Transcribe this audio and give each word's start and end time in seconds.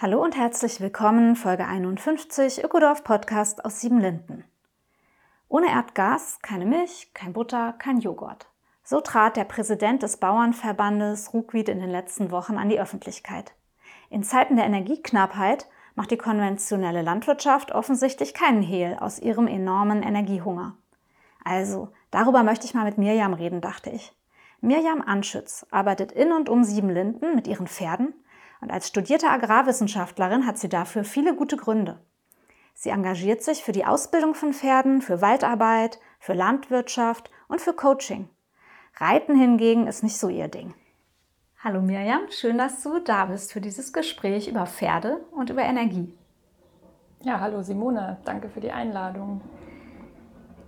Hallo 0.00 0.22
und 0.22 0.36
herzlich 0.36 0.80
willkommen, 0.80 1.34
Folge 1.34 1.66
51, 1.66 2.62
Ökodorf 2.62 3.02
Podcast 3.02 3.64
aus 3.64 3.80
Siebenlinden. 3.80 4.44
Ohne 5.48 5.70
Erdgas 5.70 6.38
keine 6.40 6.66
Milch, 6.66 7.10
kein 7.14 7.32
Butter, 7.32 7.72
kein 7.80 7.98
Joghurt. 7.98 8.46
So 8.84 9.00
trat 9.00 9.36
der 9.36 9.42
Präsident 9.42 10.04
des 10.04 10.18
Bauernverbandes 10.18 11.34
Ruckwied 11.34 11.68
in 11.68 11.80
den 11.80 11.90
letzten 11.90 12.30
Wochen 12.30 12.58
an 12.58 12.68
die 12.68 12.78
Öffentlichkeit. 12.78 13.56
In 14.08 14.22
Zeiten 14.22 14.54
der 14.54 14.66
Energieknappheit 14.66 15.66
macht 15.96 16.12
die 16.12 16.16
konventionelle 16.16 17.02
Landwirtschaft 17.02 17.72
offensichtlich 17.72 18.34
keinen 18.34 18.62
Hehl 18.62 18.96
aus 19.00 19.18
ihrem 19.18 19.48
enormen 19.48 20.04
Energiehunger. 20.04 20.76
Also, 21.42 21.88
darüber 22.12 22.44
möchte 22.44 22.66
ich 22.66 22.74
mal 22.74 22.84
mit 22.84 22.98
Mirjam 22.98 23.34
reden, 23.34 23.60
dachte 23.60 23.90
ich. 23.90 24.14
Mirjam 24.60 25.02
Anschütz 25.02 25.66
arbeitet 25.72 26.12
in 26.12 26.30
und 26.30 26.48
um 26.48 26.62
Siebenlinden 26.62 27.34
mit 27.34 27.48
ihren 27.48 27.66
Pferden 27.66 28.14
und 28.60 28.70
als 28.70 28.88
studierte 28.88 29.28
Agrarwissenschaftlerin 29.28 30.46
hat 30.46 30.58
sie 30.58 30.68
dafür 30.68 31.04
viele 31.04 31.34
gute 31.34 31.56
Gründe. 31.56 31.98
Sie 32.74 32.90
engagiert 32.90 33.42
sich 33.42 33.64
für 33.64 33.72
die 33.72 33.84
Ausbildung 33.84 34.34
von 34.34 34.52
Pferden, 34.52 35.02
für 35.02 35.20
Waldarbeit, 35.20 35.98
für 36.20 36.34
Landwirtschaft 36.34 37.30
und 37.48 37.60
für 37.60 37.72
Coaching. 37.72 38.28
Reiten 38.96 39.36
hingegen 39.36 39.86
ist 39.86 40.02
nicht 40.02 40.18
so 40.18 40.28
ihr 40.28 40.48
Ding. 40.48 40.74
Hallo 41.62 41.80
Mirjam, 41.80 42.30
schön, 42.30 42.58
dass 42.58 42.82
du 42.82 43.00
da 43.00 43.26
bist 43.26 43.52
für 43.52 43.60
dieses 43.60 43.92
Gespräch 43.92 44.48
über 44.48 44.66
Pferde 44.66 45.20
und 45.32 45.50
über 45.50 45.62
Energie. 45.62 46.14
Ja, 47.22 47.40
hallo 47.40 47.62
Simone, 47.62 48.18
danke 48.24 48.48
für 48.48 48.60
die 48.60 48.70
Einladung. 48.70 49.40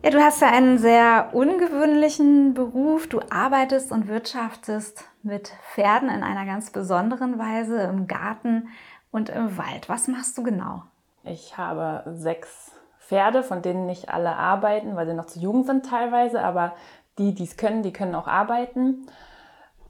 Ja, 0.02 0.11
du 0.11 0.20
hast 0.20 0.41
ja 0.41 0.48
einen 0.48 0.78
sehr 0.78 1.30
ungewöhnlichen 1.33 2.55
Beruf. 2.55 3.06
Du 3.06 3.20
arbeitest 3.30 3.92
und 3.92 4.08
wirtschaftest 4.08 5.05
mit 5.23 5.53
Pferden 5.73 6.09
in 6.09 6.23
einer 6.23 6.47
ganz 6.47 6.71
besonderen 6.71 7.39
Weise 7.39 7.83
im 7.83 8.07
Garten 8.07 8.69
und 9.11 9.29
im 9.29 9.57
Wald. 9.59 9.89
Was 9.89 10.09
machst 10.09 10.39
du 10.39 10.43
genau? 10.43 10.83
Ich 11.25 11.59
habe 11.59 12.05
sechs 12.15 12.73
Pferde, 12.99 13.43
von 13.43 13.63
denen 13.63 13.87
nicht 13.87 14.09
alle 14.09 14.37
arbeiten, 14.37 14.97
weil 14.97 15.07
sie 15.07 15.15
noch 15.15 15.27
zu 15.27 15.41
jung 15.41 15.65
sind 15.65 15.85
teilweise, 15.85 16.43
aber 16.43 16.75
die, 17.19 17.35
die 17.35 17.45
es 17.45 17.57
können, 17.57 17.83
die 17.83 17.93
können 17.93 18.15
auch 18.15 18.27
arbeiten. 18.27 19.07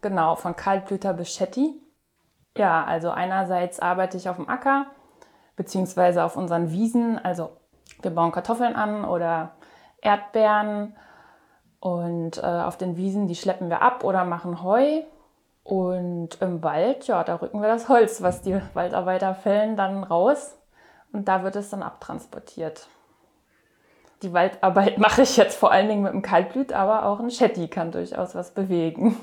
Genau, 0.00 0.34
von 0.36 0.56
Kaltblüter 0.56 1.12
bis 1.12 1.34
Shetty. 1.34 1.80
Ja, 2.56 2.84
also 2.84 3.10
einerseits 3.10 3.78
arbeite 3.78 4.16
ich 4.16 4.28
auf 4.28 4.36
dem 4.36 4.48
Acker, 4.48 4.86
beziehungsweise 5.54 6.24
auf 6.24 6.36
unseren 6.36 6.70
Wiesen. 6.70 7.18
Also 7.18 7.50
wir 8.02 8.10
bauen 8.10 8.32
Kartoffeln 8.32 8.74
an 8.74 9.04
oder 9.04 9.52
Erdbeeren. 10.00 10.96
Und 11.78 12.38
äh, 12.38 12.46
auf 12.46 12.76
den 12.76 12.96
Wiesen, 12.96 13.26
die 13.26 13.34
schleppen 13.34 13.70
wir 13.70 13.82
ab 13.82 14.04
oder 14.04 14.24
machen 14.24 14.62
Heu. 14.62 15.02
Und 15.62 16.40
im 16.40 16.62
Wald, 16.62 17.06
ja, 17.06 17.22
da 17.22 17.36
rücken 17.36 17.60
wir 17.60 17.68
das 17.68 17.88
Holz, 17.88 18.22
was 18.22 18.42
die 18.42 18.60
Waldarbeiter 18.74 19.34
fällen, 19.34 19.76
dann 19.76 20.02
raus. 20.02 20.56
Und 21.12 21.28
da 21.28 21.42
wird 21.42 21.56
es 21.56 21.70
dann 21.70 21.82
abtransportiert. 21.82 22.88
Die 24.22 24.32
Waldarbeit 24.32 24.98
mache 24.98 25.22
ich 25.22 25.36
jetzt 25.36 25.56
vor 25.56 25.72
allen 25.72 25.88
Dingen 25.88 26.02
mit 26.02 26.12
dem 26.12 26.22
Kaltblüt, 26.22 26.72
aber 26.72 27.04
auch 27.06 27.20
ein 27.20 27.30
Shetty 27.30 27.68
kann 27.68 27.92
durchaus 27.92 28.34
was 28.34 28.52
bewegen. 28.52 29.16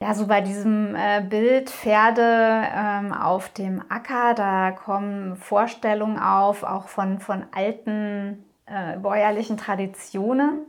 Ja, 0.00 0.12
so 0.12 0.26
bei 0.26 0.40
diesem 0.40 0.94
äh, 0.94 1.22
Bild 1.22 1.70
Pferde 1.70 2.66
ähm, 2.76 3.12
auf 3.12 3.48
dem 3.50 3.82
Acker, 3.88 4.34
da 4.34 4.72
kommen 4.72 5.36
Vorstellungen 5.36 6.18
auf, 6.18 6.62
auch 6.62 6.88
von, 6.88 7.20
von 7.20 7.46
alten 7.54 8.44
äh, 8.66 8.98
bäuerlichen 8.98 9.56
Traditionen. 9.56 10.66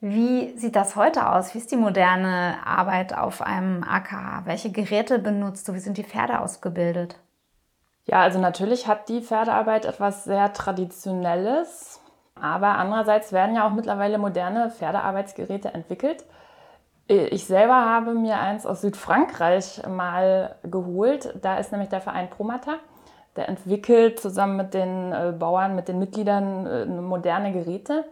Wie 0.00 0.56
sieht 0.56 0.76
das 0.76 0.94
heute 0.94 1.28
aus? 1.28 1.54
Wie 1.54 1.58
ist 1.58 1.72
die 1.72 1.76
moderne 1.76 2.58
Arbeit 2.64 3.16
auf 3.16 3.42
einem 3.42 3.82
Acker? 3.82 4.42
Welche 4.44 4.70
Geräte 4.70 5.18
benutzt 5.18 5.66
du? 5.66 5.74
Wie 5.74 5.80
sind 5.80 5.98
die 5.98 6.04
Pferde 6.04 6.38
ausgebildet? 6.38 7.16
Ja, 8.04 8.20
also 8.20 8.38
natürlich 8.38 8.86
hat 8.86 9.08
die 9.08 9.20
Pferdearbeit 9.20 9.84
etwas 9.84 10.22
sehr 10.22 10.52
Traditionelles, 10.52 12.00
aber 12.40 12.78
andererseits 12.78 13.32
werden 13.32 13.56
ja 13.56 13.66
auch 13.66 13.72
mittlerweile 13.72 14.18
moderne 14.18 14.70
Pferdearbeitsgeräte 14.70 15.74
entwickelt. 15.74 16.24
Ich 17.08 17.46
selber 17.46 17.74
habe 17.74 18.14
mir 18.14 18.38
eins 18.38 18.66
aus 18.66 18.82
Südfrankreich 18.82 19.82
mal 19.88 20.56
geholt. 20.62 21.34
Da 21.42 21.56
ist 21.56 21.72
nämlich 21.72 21.88
der 21.88 22.02
Verein 22.02 22.30
Promata. 22.30 22.76
Der 23.34 23.48
entwickelt 23.48 24.20
zusammen 24.20 24.56
mit 24.56 24.74
den 24.74 25.12
äh, 25.12 25.32
Bauern, 25.36 25.74
mit 25.74 25.88
den 25.88 25.98
Mitgliedern 25.98 26.66
äh, 26.66 26.84
moderne 26.86 27.52
Geräte. 27.52 28.04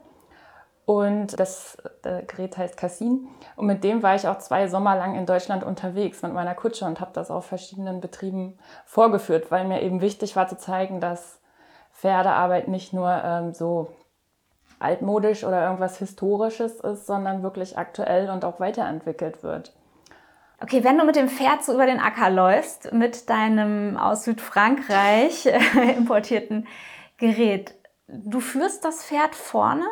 Und 0.86 1.38
das 1.40 1.76
Gerät 2.02 2.56
heißt 2.56 2.76
Cassin. 2.76 3.28
Und 3.56 3.66
mit 3.66 3.82
dem 3.82 4.04
war 4.04 4.14
ich 4.14 4.28
auch 4.28 4.38
zwei 4.38 4.68
Sommer 4.68 4.94
lang 4.94 5.16
in 5.16 5.26
Deutschland 5.26 5.64
unterwegs 5.64 6.22
mit 6.22 6.32
meiner 6.32 6.54
Kutsche 6.54 6.84
und 6.84 7.00
habe 7.00 7.10
das 7.12 7.30
auf 7.32 7.44
verschiedenen 7.44 8.00
Betrieben 8.00 8.56
vorgeführt, 8.84 9.50
weil 9.50 9.66
mir 9.66 9.82
eben 9.82 10.00
wichtig 10.00 10.36
war 10.36 10.46
zu 10.46 10.56
zeigen, 10.56 11.00
dass 11.00 11.40
Pferdearbeit 11.92 12.68
nicht 12.68 12.92
nur 12.92 13.10
ähm, 13.10 13.52
so 13.52 13.88
altmodisch 14.78 15.42
oder 15.42 15.64
irgendwas 15.64 15.98
Historisches 15.98 16.80
ist, 16.80 17.06
sondern 17.06 17.42
wirklich 17.42 17.76
aktuell 17.76 18.30
und 18.30 18.44
auch 18.44 18.60
weiterentwickelt 18.60 19.42
wird. 19.42 19.74
Okay, 20.62 20.84
wenn 20.84 20.98
du 20.98 21.04
mit 21.04 21.16
dem 21.16 21.28
Pferd 21.28 21.64
so 21.64 21.74
über 21.74 21.86
den 21.86 21.98
Acker 21.98 22.30
läufst, 22.30 22.92
mit 22.92 23.28
deinem 23.28 23.96
aus 23.96 24.22
Südfrankreich 24.22 25.46
importierten 25.98 26.68
Gerät, 27.16 27.74
du 28.06 28.38
führst 28.38 28.84
das 28.84 29.04
Pferd 29.04 29.34
vorne? 29.34 29.84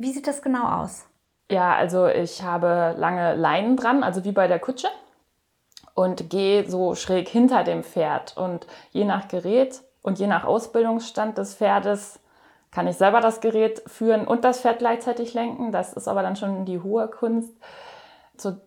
Wie 0.00 0.12
sieht 0.12 0.28
das 0.28 0.42
genau 0.42 0.82
aus? 0.82 1.06
Ja, 1.50 1.74
also 1.74 2.06
ich 2.06 2.42
habe 2.42 2.94
lange 2.96 3.34
Leinen 3.34 3.76
dran, 3.76 4.04
also 4.04 4.24
wie 4.24 4.32
bei 4.32 4.46
der 4.46 4.60
Kutsche, 4.60 4.88
und 5.94 6.30
gehe 6.30 6.70
so 6.70 6.94
schräg 6.94 7.28
hinter 7.28 7.64
dem 7.64 7.82
Pferd. 7.82 8.36
Und 8.36 8.66
je 8.92 9.04
nach 9.04 9.26
Gerät 9.26 9.82
und 10.02 10.20
je 10.20 10.28
nach 10.28 10.44
Ausbildungsstand 10.44 11.36
des 11.36 11.54
Pferdes 11.54 12.20
kann 12.70 12.86
ich 12.86 12.96
selber 12.96 13.20
das 13.20 13.40
Gerät 13.40 13.82
führen 13.86 14.26
und 14.26 14.44
das 14.44 14.60
Pferd 14.60 14.78
gleichzeitig 14.78 15.34
lenken. 15.34 15.72
Das 15.72 15.94
ist 15.94 16.06
aber 16.06 16.22
dann 16.22 16.36
schon 16.36 16.64
die 16.64 16.80
hohe 16.80 17.08
Kunst. 17.08 17.52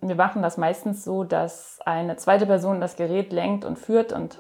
wir 0.01 0.15
machen 0.15 0.41
das 0.41 0.57
meistens 0.57 1.05
so, 1.05 1.23
dass 1.23 1.79
eine 1.85 2.17
zweite 2.17 2.45
Person 2.45 2.81
das 2.81 2.97
Gerät 2.97 3.31
lenkt 3.31 3.63
und 3.63 3.79
führt 3.79 4.11
und 4.11 4.39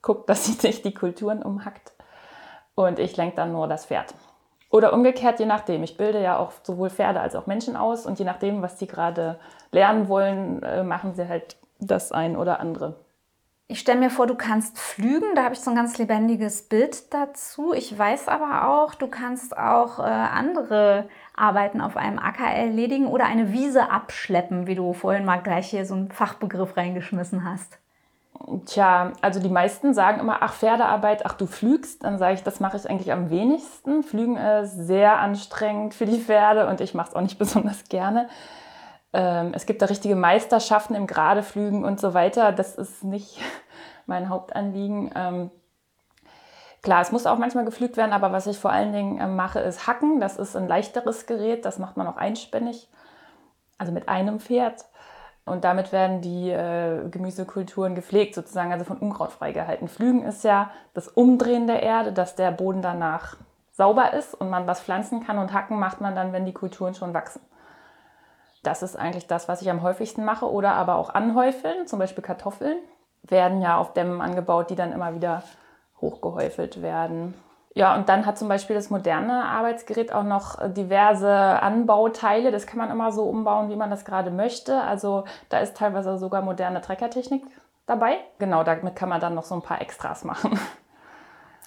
guckt, 0.00 0.26
dass 0.30 0.46
sie 0.46 0.52
sich 0.52 0.80
die 0.80 0.94
Kulturen 0.94 1.42
umhackt. 1.42 1.92
Und 2.74 2.98
ich 2.98 3.16
lenke 3.18 3.36
dann 3.36 3.52
nur 3.52 3.68
das 3.68 3.84
Pferd. 3.84 4.14
Oder 4.70 4.92
umgekehrt, 4.92 5.40
je 5.40 5.46
nachdem. 5.46 5.82
Ich 5.82 5.96
bilde 5.96 6.22
ja 6.22 6.38
auch 6.38 6.52
sowohl 6.62 6.90
Pferde 6.90 7.20
als 7.20 7.34
auch 7.34 7.46
Menschen 7.46 7.76
aus 7.76 8.06
und 8.06 8.18
je 8.18 8.24
nachdem, 8.24 8.62
was 8.62 8.78
sie 8.78 8.86
gerade 8.86 9.38
lernen 9.72 10.08
wollen, 10.08 10.62
äh, 10.62 10.84
machen 10.84 11.14
sie 11.14 11.28
halt 11.28 11.56
das 11.80 12.12
ein 12.12 12.36
oder 12.36 12.60
andere. 12.60 12.94
Ich 13.66 13.78
stelle 13.78 14.00
mir 14.00 14.10
vor, 14.10 14.26
du 14.26 14.34
kannst 14.34 14.78
flügen, 14.78 15.34
da 15.36 15.44
habe 15.44 15.54
ich 15.54 15.60
so 15.60 15.70
ein 15.70 15.76
ganz 15.76 15.96
lebendiges 15.98 16.62
Bild 16.62 17.14
dazu. 17.14 17.72
Ich 17.72 17.96
weiß 17.96 18.26
aber 18.26 18.68
auch, 18.68 18.94
du 18.96 19.06
kannst 19.06 19.56
auch 19.56 20.00
äh, 20.00 20.02
andere 20.02 21.08
Arbeiten 21.36 21.80
auf 21.80 21.96
einem 21.96 22.18
Acker 22.18 22.46
erledigen 22.46 23.06
oder 23.06 23.26
eine 23.26 23.52
Wiese 23.52 23.90
abschleppen, 23.90 24.66
wie 24.66 24.74
du 24.74 24.92
vorhin 24.92 25.24
mal 25.24 25.40
gleich 25.40 25.70
hier 25.70 25.86
so 25.86 25.94
einen 25.94 26.10
Fachbegriff 26.10 26.76
reingeschmissen 26.76 27.44
hast. 27.44 27.78
Tja, 28.64 29.12
also 29.20 29.38
die 29.38 29.50
meisten 29.50 29.92
sagen 29.92 30.18
immer, 30.18 30.38
ach 30.40 30.54
Pferdearbeit, 30.54 31.26
ach 31.26 31.34
du 31.34 31.46
flügst. 31.46 32.04
Dann 32.04 32.18
sage 32.18 32.34
ich, 32.34 32.42
das 32.42 32.58
mache 32.58 32.76
ich 32.76 32.88
eigentlich 32.88 33.12
am 33.12 33.30
wenigsten. 33.30 34.02
Flügen 34.02 34.36
ist 34.36 34.72
sehr 34.72 35.18
anstrengend 35.18 35.94
für 35.94 36.06
die 36.06 36.18
Pferde 36.18 36.66
und 36.66 36.80
ich 36.80 36.94
mache 36.94 37.10
es 37.10 37.14
auch 37.14 37.20
nicht 37.20 37.38
besonders 37.38 37.84
gerne. 37.88 38.28
Ähm, 39.12 39.52
es 39.54 39.66
gibt 39.66 39.82
da 39.82 39.86
richtige 39.86 40.16
Meisterschaften 40.16 40.94
im 40.94 41.06
Geradeflügen 41.06 41.84
und 41.84 42.00
so 42.00 42.14
weiter. 42.14 42.52
Das 42.52 42.76
ist 42.76 43.04
nicht 43.04 43.40
mein 44.06 44.28
Hauptanliegen. 44.30 45.10
Ähm, 45.14 45.50
klar, 46.82 47.02
es 47.02 47.12
muss 47.12 47.26
auch 47.26 47.38
manchmal 47.38 47.66
geflügt 47.66 47.96
werden, 47.98 48.12
aber 48.12 48.32
was 48.32 48.46
ich 48.46 48.58
vor 48.58 48.72
allen 48.72 48.92
Dingen 48.92 49.18
äh, 49.18 49.26
mache, 49.26 49.60
ist 49.60 49.86
Hacken. 49.86 50.18
Das 50.18 50.38
ist 50.38 50.56
ein 50.56 50.66
leichteres 50.66 51.26
Gerät, 51.26 51.64
das 51.66 51.78
macht 51.78 51.96
man 51.96 52.06
auch 52.06 52.16
einspännig, 52.16 52.88
also 53.76 53.92
mit 53.92 54.08
einem 54.08 54.40
Pferd. 54.40 54.86
Und 55.44 55.64
damit 55.64 55.92
werden 55.92 56.20
die 56.20 56.50
äh, 56.50 57.08
Gemüsekulturen 57.08 57.94
gepflegt, 57.94 58.34
sozusagen, 58.34 58.72
also 58.72 58.84
von 58.84 58.98
Unkraut 58.98 59.32
freigehalten. 59.32 59.88
Flügen 59.88 60.22
ist 60.22 60.44
ja 60.44 60.70
das 60.94 61.08
Umdrehen 61.08 61.66
der 61.66 61.82
Erde, 61.82 62.12
dass 62.12 62.36
der 62.36 62.50
Boden 62.50 62.82
danach 62.82 63.36
sauber 63.72 64.12
ist 64.12 64.34
und 64.34 64.50
man 64.50 64.66
was 64.66 64.80
pflanzen 64.80 65.24
kann. 65.24 65.38
Und 65.38 65.52
Hacken 65.52 65.78
macht 65.78 66.00
man 66.00 66.14
dann, 66.14 66.32
wenn 66.32 66.44
die 66.44 66.52
Kulturen 66.52 66.94
schon 66.94 67.14
wachsen. 67.14 67.40
Das 68.62 68.82
ist 68.82 68.96
eigentlich 68.96 69.26
das, 69.26 69.48
was 69.48 69.62
ich 69.62 69.70
am 69.70 69.82
häufigsten 69.82 70.24
mache. 70.24 70.50
Oder 70.50 70.74
aber 70.74 70.96
auch 70.96 71.10
anhäufeln, 71.10 71.86
zum 71.86 71.98
Beispiel 71.98 72.22
Kartoffeln, 72.22 72.78
werden 73.22 73.62
ja 73.62 73.78
auf 73.78 73.92
Dämmen 73.92 74.20
angebaut, 74.20 74.70
die 74.70 74.76
dann 74.76 74.92
immer 74.92 75.14
wieder 75.14 75.42
hochgehäufelt 76.00 76.82
werden. 76.82 77.34
Ja, 77.72 77.94
und 77.94 78.08
dann 78.08 78.26
hat 78.26 78.36
zum 78.36 78.48
Beispiel 78.48 78.74
das 78.74 78.90
moderne 78.90 79.44
Arbeitsgerät 79.44 80.12
auch 80.12 80.24
noch 80.24 80.58
diverse 80.72 81.30
Anbauteile. 81.30 82.50
Das 82.50 82.66
kann 82.66 82.78
man 82.78 82.90
immer 82.90 83.12
so 83.12 83.24
umbauen, 83.24 83.70
wie 83.70 83.76
man 83.76 83.90
das 83.90 84.04
gerade 84.04 84.30
möchte. 84.30 84.80
Also 84.80 85.24
da 85.50 85.58
ist 85.58 85.76
teilweise 85.76 86.18
sogar 86.18 86.42
moderne 86.42 86.80
Treckertechnik 86.80 87.44
dabei. 87.86 88.18
Genau, 88.38 88.64
damit 88.64 88.96
kann 88.96 89.08
man 89.08 89.20
dann 89.20 89.34
noch 89.34 89.44
so 89.44 89.54
ein 89.54 89.62
paar 89.62 89.80
Extras 89.80 90.24
machen. 90.24 90.58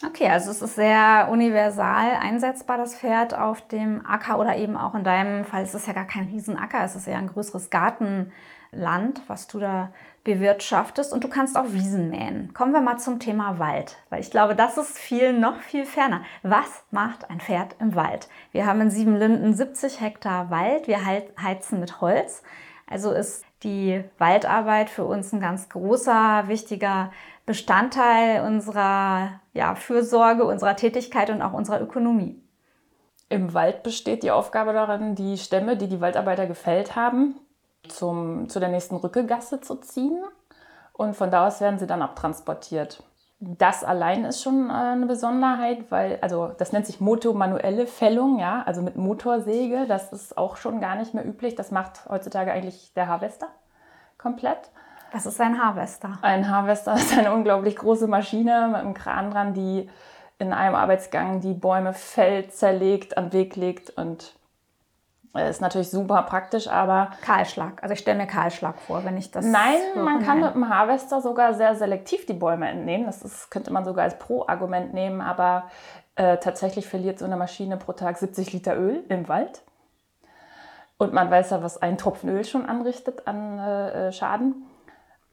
Okay, 0.06 0.28
also 0.28 0.52
es 0.52 0.62
ist 0.62 0.76
sehr 0.76 1.30
universal 1.32 2.18
einsetzbar, 2.20 2.78
das 2.78 2.96
Pferd 2.96 3.38
auf 3.38 3.66
dem 3.68 4.06
Acker 4.06 4.38
oder 4.40 4.58
eben 4.58 4.76
auch 4.76 4.96
in 4.96 5.04
deinem 5.04 5.46
Fall, 5.46 5.62
es 5.62 5.76
ist 5.76 5.88
ja 5.88 5.94
gar 5.94 6.08
kein 6.08 6.26
Riesenacker, 6.26 6.84
es 6.84 6.96
ist 6.96 7.08
ja 7.08 7.18
ein 7.18 7.28
größeres 7.28 7.70
Gartenland, 7.70 9.22
was 9.28 9.48
du 9.48 9.60
da 9.60 9.92
bewirtschaftest 10.24 11.12
und 11.12 11.24
du 11.24 11.28
kannst 11.28 11.58
auch 11.58 11.72
Wiesen 11.72 12.10
mähen. 12.10 12.54
Kommen 12.54 12.72
wir 12.72 12.82
mal 12.82 12.98
zum 12.98 13.20
Thema 13.20 13.60
Wald, 13.60 13.98
weil 14.10 14.22
ich 14.22 14.32
glaube, 14.32 14.56
das 14.56 14.78
ist 14.78 14.98
viel, 14.98 15.34
noch 15.34 15.60
viel 15.60 15.86
ferner. 15.86 16.22
Was 16.44 16.84
macht 16.92 17.30
ein 17.30 17.42
Pferd 17.42 17.76
im 17.80 17.96
Wald? 17.96 18.30
Wir 18.52 18.66
haben 18.66 18.82
in 18.82 18.90
Siebenlinden 18.90 19.54
70 19.54 20.00
Hektar 20.00 20.50
Wald, 20.50 20.88
wir 20.88 21.06
heizen 21.06 21.80
mit 21.80 22.00
Holz. 22.00 22.42
Also 22.88 23.12
ist 23.12 23.44
die 23.64 24.04
Waldarbeit 24.18 24.90
für 24.90 25.06
uns 25.06 25.34
ein 25.34 25.40
ganz 25.40 25.70
großer, 25.70 26.48
wichtiger 26.48 27.12
Bestandteil 27.46 28.46
unserer 28.46 29.42
ja, 29.54 29.76
Fürsorge, 29.76 30.46
unserer 30.46 30.76
Tätigkeit 30.76 31.30
und 31.30 31.42
auch 31.42 31.54
unserer 31.54 31.82
Ökonomie. 31.82 32.42
Im 33.30 33.54
Wald 33.54 33.84
besteht 33.84 34.24
die 34.24 34.32
Aufgabe 34.32 34.74
darin, 34.74 35.16
die 35.16 35.38
Stämme, 35.38 35.76
die 35.76 35.88
die 35.88 36.00
Waldarbeiter 36.00 36.46
gefällt 36.46 36.96
haben, 36.96 37.36
zum, 37.88 38.50
zu 38.50 38.60
der 38.60 38.70
nächsten 38.70 38.96
Rückegasse 38.96 39.62
zu 39.62 39.76
ziehen. 39.76 40.24
Und 40.94 41.16
von 41.16 41.32
da 41.32 41.48
aus 41.48 41.60
werden 41.62 41.80
sie 41.80 41.88
dann 41.88 42.02
abtransportiert. 42.02 43.04
Das 43.40 43.84
allein 43.84 44.24
ist 44.24 44.42
schon 44.42 44.70
äh, 44.70 44.74
eine 44.74 45.06
Besonderheit, 45.06 45.92
weil, 45.92 46.20
also 46.22 46.52
das 46.58 46.72
nennt 46.72 46.86
sich 46.86 47.02
motomanuelle 47.02 47.88
Fällung, 47.88 48.40
ja, 48.40 48.64
also 48.66 48.82
mit 48.82 48.96
Motorsäge. 48.96 49.86
Das 49.88 50.14
ist 50.14 50.38
auch 50.38 50.56
schon 50.56 50.80
gar 50.80 50.96
nicht 50.96 51.14
mehr 51.14 51.26
üblich. 51.26 51.56
Das 51.56 51.72
macht 51.72 52.08
heutzutage 52.08 52.54
eigentlich 52.54 52.94
der 52.94 53.08
Harvester 53.08 53.48
komplett. 54.18 54.70
Was 55.12 55.26
ist 55.26 55.42
ein 55.42 55.62
Harvester? 55.62 56.18
Ein 56.22 56.50
Harvester 56.50 56.94
ist 56.96 57.18
eine 57.18 57.34
unglaublich 57.34 57.76
große 57.76 58.08
Maschine 58.08 58.68
mit 58.68 58.78
einem 58.78 58.94
Kran 58.94 59.32
dran, 59.32 59.54
die 59.54 59.90
in 60.40 60.54
einem 60.54 60.76
Arbeitsgang 60.76 61.42
die 61.42 61.54
Bäume 61.54 61.94
fällt, 61.94 62.54
zerlegt, 62.54 63.18
an 63.18 63.30
den 63.30 63.34
Weg 63.34 63.56
legt 63.56 63.90
und 63.92 64.36
ist 65.34 65.62
natürlich 65.62 65.90
super 65.90 66.22
praktisch, 66.24 66.68
aber. 66.68 67.10
Kahlschlag. 67.22 67.82
Also 67.82 67.94
ich 67.94 68.00
stelle 68.00 68.20
mir 68.20 68.28
Kahlschlag 68.28 68.80
vor, 68.80 69.04
wenn 69.04 69.18
ich 69.18 69.32
das. 69.32 69.46
Nein, 69.46 69.80
man 69.96 70.24
kann 70.24 70.40
mit 70.40 70.54
dem 70.54 70.70
Harvester 70.70 71.22
sogar 71.22 71.56
sehr 71.56 71.76
selektiv 71.76 72.28
die 72.28 72.34
Bäume 72.34 72.70
entnehmen. 72.70 73.08
Das 73.08 73.24
ist, 73.24 73.50
könnte 73.50 73.74
man 73.74 73.84
sogar 73.84 74.04
als 74.04 74.20
Pro-Argument 74.20 74.94
nehmen, 74.94 75.22
aber 75.22 75.70
äh, 76.16 76.38
tatsächlich 76.38 76.88
verliert 76.88 77.18
so 77.18 77.26
eine 77.26 77.36
Maschine 77.36 77.78
pro 77.78 77.94
Tag 77.94 78.18
70 78.18 78.54
Liter 78.54 78.78
Öl 78.78 79.04
im 79.10 79.28
Wald. 79.28 79.64
Und 81.00 81.14
man 81.14 81.32
weiß 81.32 81.50
ja, 81.50 81.64
was 81.64 81.82
ein 81.82 81.98
Tropfen 81.98 82.30
Öl 82.30 82.46
schon 82.46 82.68
anrichtet 82.68 83.28
an 83.28 83.58
äh, 83.58 84.08
äh 84.08 84.12
Schaden. 84.12 84.68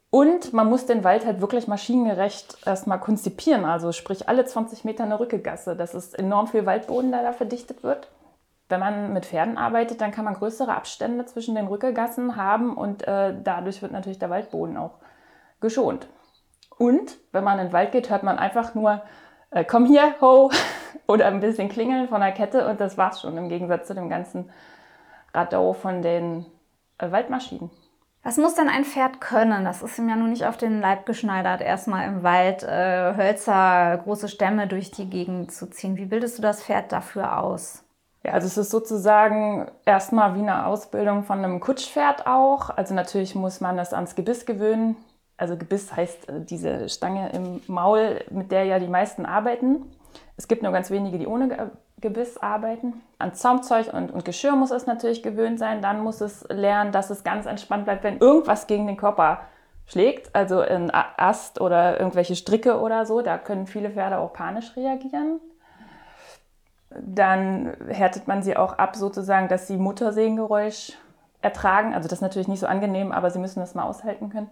Und 0.08 0.52
man 0.54 0.68
muss 0.68 0.86
den 0.86 1.04
Wald 1.04 1.26
halt 1.26 1.40
wirklich 1.42 1.68
maschinengerecht 1.68 2.66
erstmal 2.66 2.98
konzipieren. 2.98 3.66
Also 3.66 3.92
sprich 3.92 4.28
alle 4.28 4.46
20 4.46 4.84
Meter 4.84 5.04
eine 5.04 5.20
Rückegasse. 5.20 5.76
Das 5.76 5.94
ist 5.94 6.18
enorm 6.18 6.48
viel 6.48 6.64
Waldboden, 6.64 7.12
der 7.12 7.22
da 7.22 7.32
verdichtet 7.32 7.82
wird. 7.82 8.08
Wenn 8.70 8.80
man 8.80 9.12
mit 9.12 9.26
Pferden 9.26 9.58
arbeitet, 9.58 10.00
dann 10.00 10.12
kann 10.12 10.24
man 10.24 10.34
größere 10.34 10.74
Abstände 10.74 11.26
zwischen 11.26 11.56
den 11.56 11.66
Rückegassen 11.66 12.36
haben 12.36 12.76
und 12.76 13.06
äh, 13.06 13.34
dadurch 13.42 13.82
wird 13.82 13.92
natürlich 13.92 14.18
der 14.20 14.30
Waldboden 14.30 14.76
auch 14.76 14.98
geschont. 15.60 16.08
Und 16.78 17.18
wenn 17.32 17.44
man 17.44 17.58
in 17.58 17.66
den 17.66 17.72
Wald 17.72 17.92
geht, 17.92 18.10
hört 18.10 18.22
man 18.22 18.38
einfach 18.38 18.74
nur, 18.74 19.02
äh, 19.50 19.64
komm 19.64 19.86
hier, 19.86 20.14
ho, 20.20 20.50
oder 21.08 21.26
ein 21.26 21.40
bisschen 21.40 21.68
klingeln 21.68 22.08
von 22.08 22.20
der 22.20 22.32
Kette 22.32 22.68
und 22.68 22.80
das 22.80 22.96
war's 22.96 23.20
schon 23.20 23.36
im 23.36 23.48
Gegensatz 23.48 23.88
zu 23.88 23.94
dem 23.94 24.08
ganzen 24.08 24.50
Radau 25.34 25.72
von 25.72 26.00
den 26.00 26.46
äh, 26.98 27.10
Waldmaschinen. 27.10 27.70
Was 28.22 28.36
muss 28.36 28.54
denn 28.54 28.68
ein 28.68 28.84
Pferd 28.84 29.20
können? 29.20 29.64
Das 29.64 29.82
ist 29.82 29.98
ihm 29.98 30.08
ja 30.08 30.14
nun 30.14 30.30
nicht 30.30 30.46
auf 30.46 30.58
den 30.58 30.80
Leib 30.80 31.06
geschneidert, 31.06 31.60
erstmal 31.60 32.06
im 32.06 32.22
Wald 32.22 32.62
äh, 32.62 33.16
Hölzer, 33.16 33.98
große 34.04 34.28
Stämme 34.28 34.68
durch 34.68 34.90
die 34.90 35.10
Gegend 35.10 35.52
zu 35.52 35.68
ziehen. 35.70 35.96
Wie 35.96 36.04
bildest 36.04 36.38
du 36.38 36.42
das 36.42 36.62
Pferd 36.62 36.92
dafür 36.92 37.38
aus? 37.38 37.82
Ja, 38.22 38.32
also 38.32 38.46
es 38.46 38.58
ist 38.58 38.70
sozusagen 38.70 39.70
erstmal 39.86 40.34
wie 40.34 40.40
eine 40.40 40.66
Ausbildung 40.66 41.24
von 41.24 41.38
einem 41.38 41.58
Kutschpferd 41.60 42.26
auch. 42.26 42.70
Also 42.70 42.94
natürlich 42.94 43.34
muss 43.34 43.60
man 43.60 43.76
das 43.76 43.94
ans 43.94 44.14
Gebiss 44.14 44.44
gewöhnen. 44.44 44.96
Also 45.38 45.56
Gebiss 45.56 45.94
heißt 45.96 46.28
äh, 46.28 46.40
diese 46.44 46.88
Stange 46.90 47.30
im 47.32 47.62
Maul, 47.66 48.22
mit 48.30 48.52
der 48.52 48.64
ja 48.64 48.78
die 48.78 48.88
meisten 48.88 49.24
arbeiten. 49.24 49.90
Es 50.36 50.48
gibt 50.48 50.62
nur 50.62 50.72
ganz 50.72 50.90
wenige, 50.90 51.18
die 51.18 51.26
ohne 51.26 51.70
Gebiss 51.98 52.36
arbeiten. 52.36 53.00
An 53.18 53.34
Zaumzeug 53.34 53.92
und, 53.92 54.10
und 54.10 54.24
Geschirr 54.24 54.56
muss 54.56 54.70
es 54.70 54.86
natürlich 54.86 55.22
gewöhnt 55.22 55.58
sein. 55.58 55.80
Dann 55.80 56.02
muss 56.02 56.20
es 56.20 56.46
lernen, 56.50 56.92
dass 56.92 57.08
es 57.08 57.24
ganz 57.24 57.46
entspannt 57.46 57.84
bleibt, 57.84 58.04
wenn 58.04 58.18
irgendwas 58.18 58.66
gegen 58.66 58.86
den 58.86 58.96
Körper 58.98 59.42
schlägt. 59.86 60.34
Also 60.34 60.60
ein 60.60 60.90
Ast 60.92 61.60
oder 61.60 61.98
irgendwelche 61.98 62.36
Stricke 62.36 62.80
oder 62.80 63.06
so. 63.06 63.22
Da 63.22 63.38
können 63.38 63.66
viele 63.66 63.90
Pferde 63.90 64.18
auch 64.18 64.32
panisch 64.34 64.76
reagieren. 64.76 65.40
Dann 66.90 67.76
härtet 67.88 68.26
man 68.26 68.42
sie 68.42 68.56
auch 68.56 68.78
ab, 68.78 68.96
sozusagen, 68.96 69.48
dass 69.48 69.66
sie 69.66 69.76
Muttersegengeräusch 69.76 70.92
ertragen. 71.42 71.94
Also 71.94 72.08
das 72.08 72.18
ist 72.18 72.22
natürlich 72.22 72.48
nicht 72.48 72.60
so 72.60 72.66
angenehm, 72.66 73.12
aber 73.12 73.30
sie 73.30 73.38
müssen 73.38 73.60
das 73.60 73.74
mal 73.74 73.84
aushalten 73.84 74.30
können. 74.30 74.50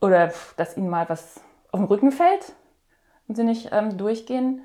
Oder 0.00 0.32
dass 0.56 0.76
ihnen 0.76 0.90
mal 0.90 1.08
was 1.08 1.40
auf 1.72 1.80
den 1.80 1.86
Rücken 1.86 2.12
fällt 2.12 2.52
und 3.26 3.36
sie 3.36 3.44
nicht 3.44 3.70
ähm, 3.72 3.96
durchgehen. 3.96 4.62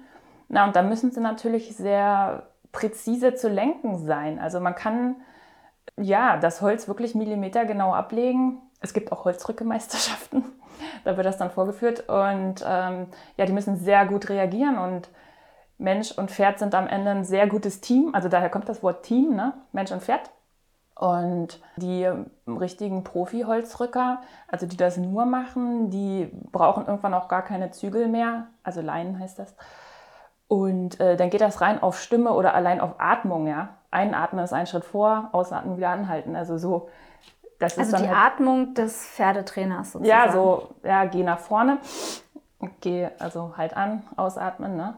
Na, 0.49 0.65
und 0.65 0.75
da 0.75 0.81
müssen 0.81 1.11
sie 1.11 1.21
natürlich 1.21 1.75
sehr 1.75 2.47
präzise 2.71 3.35
zu 3.35 3.49
lenken 3.49 3.97
sein. 3.97 4.39
Also 4.39 4.59
man 4.59 4.75
kann 4.75 5.15
ja 5.97 6.37
das 6.37 6.61
Holz 6.61 6.87
wirklich 6.87 7.15
millimetergenau 7.15 7.93
ablegen. 7.93 8.61
Es 8.81 8.93
gibt 8.93 9.11
auch 9.11 9.25
Holzrückemeisterschaften. 9.25 10.43
da 11.03 11.17
wird 11.17 11.25
das 11.25 11.37
dann 11.37 11.51
vorgeführt. 11.51 12.09
Und 12.09 12.63
ähm, 12.67 13.07
ja, 13.37 13.45
die 13.45 13.53
müssen 13.53 13.77
sehr 13.77 14.05
gut 14.05 14.29
reagieren 14.29 14.77
und 14.77 15.09
Mensch 15.79 16.11
und 16.11 16.29
Pferd 16.29 16.59
sind 16.59 16.75
am 16.75 16.87
Ende 16.87 17.09
ein 17.11 17.23
sehr 17.23 17.47
gutes 17.47 17.81
Team. 17.81 18.13
Also 18.13 18.29
daher 18.29 18.49
kommt 18.49 18.69
das 18.69 18.83
Wort 18.83 19.03
Team, 19.03 19.35
ne? 19.35 19.53
Mensch 19.71 19.91
und 19.91 20.03
Pferd. 20.03 20.29
Und 20.95 21.61
die 21.77 22.07
richtigen 22.45 23.05
Profi-Holzrücker, 23.05 24.19
also 24.49 24.65
die 24.65 24.75
das 24.75 24.97
nur 24.97 25.25
machen, 25.25 25.89
die 25.89 26.29
brauchen 26.51 26.85
irgendwann 26.85 27.13
auch 27.13 27.29
gar 27.29 27.41
keine 27.41 27.71
Zügel 27.71 28.09
mehr. 28.09 28.47
Also 28.63 28.81
Leinen 28.81 29.17
heißt 29.17 29.39
das. 29.39 29.55
Und 30.49 30.99
äh, 30.99 31.15
dann 31.15 31.29
geht 31.29 31.39
das 31.39 31.61
rein 31.61 31.81
auf 31.81 32.01
Stimme 32.01 32.33
oder 32.33 32.53
allein 32.53 32.81
auf 32.81 32.95
Atmung, 32.97 33.47
ja. 33.47 33.69
Einatmen 33.91 34.43
ist 34.43 34.51
ein 34.51 34.67
Schritt 34.67 34.83
vor, 34.83 35.29
ausatmen 35.31 35.77
wieder 35.77 35.89
anhalten. 35.89 36.35
Also 36.35 36.57
so. 36.57 36.89
Das 37.59 37.77
ist 37.77 37.93
also 37.93 38.03
die 38.03 38.09
halt, 38.09 38.33
Atmung 38.33 38.73
des 38.73 39.05
Pferdetrainers 39.05 39.93
sozusagen. 39.93 40.27
Ja, 40.27 40.31
so, 40.31 40.69
ja, 40.83 41.05
geh 41.05 41.23
nach 41.23 41.39
vorne, 41.39 41.77
geh 42.81 43.07
also 43.19 43.53
halt 43.55 43.77
an, 43.77 44.03
ausatmen, 44.17 44.75
ne? 44.75 44.95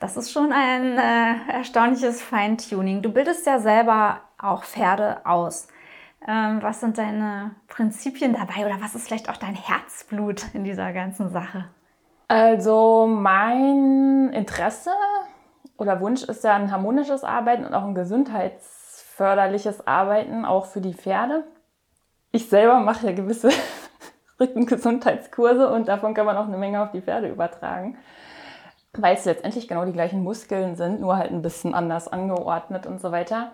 Das 0.00 0.16
ist 0.16 0.30
schon 0.30 0.52
ein 0.52 0.96
äh, 0.96 1.52
erstaunliches 1.52 2.22
Feintuning. 2.22 3.02
Du 3.02 3.10
bildest 3.10 3.46
ja 3.46 3.58
selber 3.58 4.20
auch 4.38 4.62
Pferde 4.62 5.26
aus. 5.26 5.66
Ähm, 6.26 6.62
was 6.62 6.80
sind 6.80 6.98
deine 6.98 7.52
Prinzipien 7.66 8.32
dabei 8.32 8.66
oder 8.66 8.80
was 8.80 8.94
ist 8.94 9.06
vielleicht 9.06 9.28
auch 9.28 9.36
dein 9.36 9.54
Herzblut 9.54 10.54
in 10.54 10.62
dieser 10.62 10.92
ganzen 10.92 11.30
Sache? 11.30 11.64
Also 12.28 13.08
mein 13.08 14.30
Interesse 14.32 14.90
oder 15.78 16.00
Wunsch 16.00 16.22
ist 16.22 16.44
ja 16.44 16.54
ein 16.54 16.70
harmonisches 16.70 17.24
Arbeiten 17.24 17.64
und 17.64 17.74
auch 17.74 17.84
ein 17.84 17.94
gesundheitsförderliches 17.94 19.86
Arbeiten, 19.86 20.44
auch 20.44 20.66
für 20.66 20.80
die 20.80 20.94
Pferde. 20.94 21.44
Ich 22.30 22.48
selber 22.48 22.78
mache 22.80 23.06
ja 23.06 23.12
gewisse 23.12 23.50
Rückengesundheitskurse 24.40 25.68
und 25.68 25.88
davon 25.88 26.14
kann 26.14 26.26
man 26.26 26.36
auch 26.36 26.46
eine 26.46 26.58
Menge 26.58 26.82
auf 26.82 26.92
die 26.92 27.00
Pferde 27.00 27.28
übertragen 27.28 27.96
weil 29.00 29.14
es 29.14 29.24
letztendlich 29.24 29.68
genau 29.68 29.84
die 29.84 29.92
gleichen 29.92 30.22
Muskeln 30.22 30.76
sind, 30.76 31.00
nur 31.00 31.16
halt 31.16 31.30
ein 31.30 31.42
bisschen 31.42 31.74
anders 31.74 32.08
angeordnet 32.08 32.86
und 32.86 33.00
so 33.00 33.12
weiter. 33.12 33.52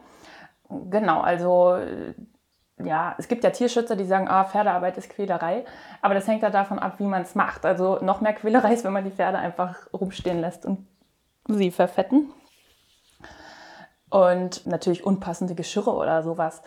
Genau, 0.91 1.21
also 1.21 1.79
ja, 2.83 3.15
es 3.19 3.29
gibt 3.29 3.45
ja 3.45 3.51
Tierschützer, 3.51 3.97
die 3.97 4.05
sagen, 4.05 4.29
ah, 4.29 4.45
Pferdearbeit 4.45 4.99
ist 4.99 5.11
Quälerei, 5.11 5.65
aber 6.03 6.15
das 6.15 6.27
hängt 6.27 6.43
ja 6.43 6.51
davon 6.51 6.79
ab, 6.79 6.95
wie 6.99 7.07
man 7.07 7.23
es 7.23 7.35
macht. 7.35 7.65
Also 7.65 7.99
noch 8.01 8.21
mehr 8.21 8.33
Quälerei 8.33 8.73
ist, 8.75 8.85
wenn 8.85 8.93
man 8.93 9.05
die 9.05 9.13
Pferde 9.13 9.39
einfach 9.39 9.77
rumstehen 9.93 10.41
lässt 10.41 10.67
und 10.67 10.87
sie 11.47 11.71
verfetten. 11.71 12.33
Und 14.11 14.67
natürlich 14.67 15.05
unpassende 15.05 15.55
Geschirre 15.55 15.93
oder 15.93 16.23
sowas. 16.23 16.63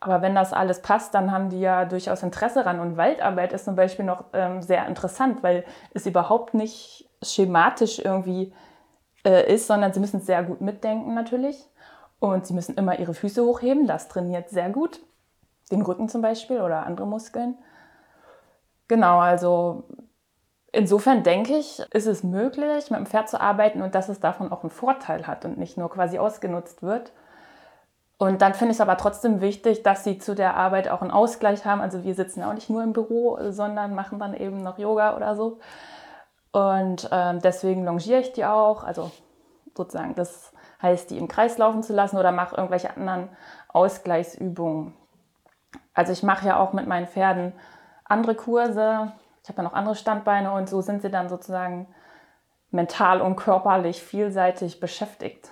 Aber 0.00 0.22
wenn 0.22 0.34
das 0.34 0.52
alles 0.52 0.82
passt, 0.82 1.14
dann 1.14 1.32
haben 1.32 1.50
die 1.50 1.60
ja 1.60 1.86
durchaus 1.86 2.22
Interesse 2.22 2.66
ran. 2.66 2.78
Und 2.78 2.96
Waldarbeit 2.96 3.52
ist 3.52 3.64
zum 3.64 3.74
Beispiel 3.74 4.04
noch 4.04 4.26
ähm, 4.32 4.60
sehr 4.60 4.86
interessant, 4.86 5.42
weil 5.42 5.64
es 5.92 6.06
überhaupt 6.06 6.52
nicht 6.54 7.08
schematisch 7.24 7.98
irgendwie 7.98 8.52
äh, 9.24 9.52
ist, 9.52 9.66
sondern 9.66 9.92
sie 9.92 10.00
müssen 10.00 10.20
sehr 10.20 10.42
gut 10.42 10.60
mitdenken 10.60 11.14
natürlich. 11.14 11.68
Und 12.20 12.46
sie 12.46 12.54
müssen 12.54 12.76
immer 12.76 12.98
ihre 12.98 13.14
Füße 13.14 13.44
hochheben. 13.44 13.86
Das 13.86 14.08
trainiert 14.08 14.48
sehr 14.48 14.70
gut. 14.70 15.00
Den 15.70 15.82
Rücken 15.82 16.08
zum 16.08 16.22
Beispiel 16.22 16.60
oder 16.60 16.86
andere 16.86 17.06
Muskeln. 17.06 17.56
Genau, 18.88 19.18
also 19.18 19.84
insofern 20.72 21.22
denke 21.22 21.56
ich, 21.56 21.80
ist 21.92 22.06
es 22.06 22.22
möglich, 22.22 22.90
mit 22.90 22.98
dem 22.98 23.06
Pferd 23.06 23.28
zu 23.28 23.40
arbeiten 23.40 23.82
und 23.82 23.94
dass 23.94 24.08
es 24.08 24.20
davon 24.20 24.52
auch 24.52 24.62
einen 24.62 24.70
Vorteil 24.70 25.26
hat 25.26 25.44
und 25.44 25.58
nicht 25.58 25.78
nur 25.78 25.90
quasi 25.90 26.18
ausgenutzt 26.18 26.82
wird. 26.82 27.12
Und 28.16 28.42
dann 28.42 28.54
finde 28.54 28.72
ich 28.72 28.76
es 28.76 28.80
aber 28.80 28.96
trotzdem 28.96 29.40
wichtig, 29.40 29.82
dass 29.82 30.04
sie 30.04 30.18
zu 30.18 30.34
der 30.34 30.56
Arbeit 30.56 30.88
auch 30.88 31.02
einen 31.02 31.10
Ausgleich 31.10 31.64
haben. 31.64 31.80
Also 31.80 32.04
wir 32.04 32.14
sitzen 32.14 32.42
auch 32.42 32.54
nicht 32.54 32.70
nur 32.70 32.82
im 32.82 32.92
Büro, 32.92 33.38
sondern 33.50 33.94
machen 33.94 34.18
dann 34.18 34.34
eben 34.34 34.62
noch 34.62 34.78
Yoga 34.78 35.16
oder 35.16 35.34
so. 35.34 35.58
Und 36.54 37.08
ähm, 37.10 37.40
deswegen 37.40 37.84
longiere 37.84 38.20
ich 38.20 38.32
die 38.32 38.44
auch. 38.44 38.84
Also 38.84 39.10
sozusagen, 39.76 40.14
das 40.14 40.52
heißt, 40.80 41.10
die 41.10 41.18
im 41.18 41.26
Kreis 41.26 41.58
laufen 41.58 41.82
zu 41.82 41.92
lassen 41.92 42.16
oder 42.16 42.30
mache 42.30 42.54
irgendwelche 42.54 42.96
anderen 42.96 43.28
Ausgleichsübungen. 43.70 44.94
Also 45.94 46.12
ich 46.12 46.22
mache 46.22 46.46
ja 46.46 46.60
auch 46.60 46.72
mit 46.72 46.86
meinen 46.86 47.08
Pferden 47.08 47.54
andere 48.04 48.36
Kurse. 48.36 49.12
Ich 49.42 49.48
habe 49.48 49.56
ja 49.56 49.62
noch 49.64 49.72
andere 49.72 49.96
Standbeine 49.96 50.52
und 50.52 50.68
so 50.68 50.80
sind 50.80 51.02
sie 51.02 51.10
dann 51.10 51.28
sozusagen 51.28 51.88
mental 52.70 53.20
und 53.20 53.34
körperlich 53.34 54.00
vielseitig 54.00 54.78
beschäftigt. 54.78 55.50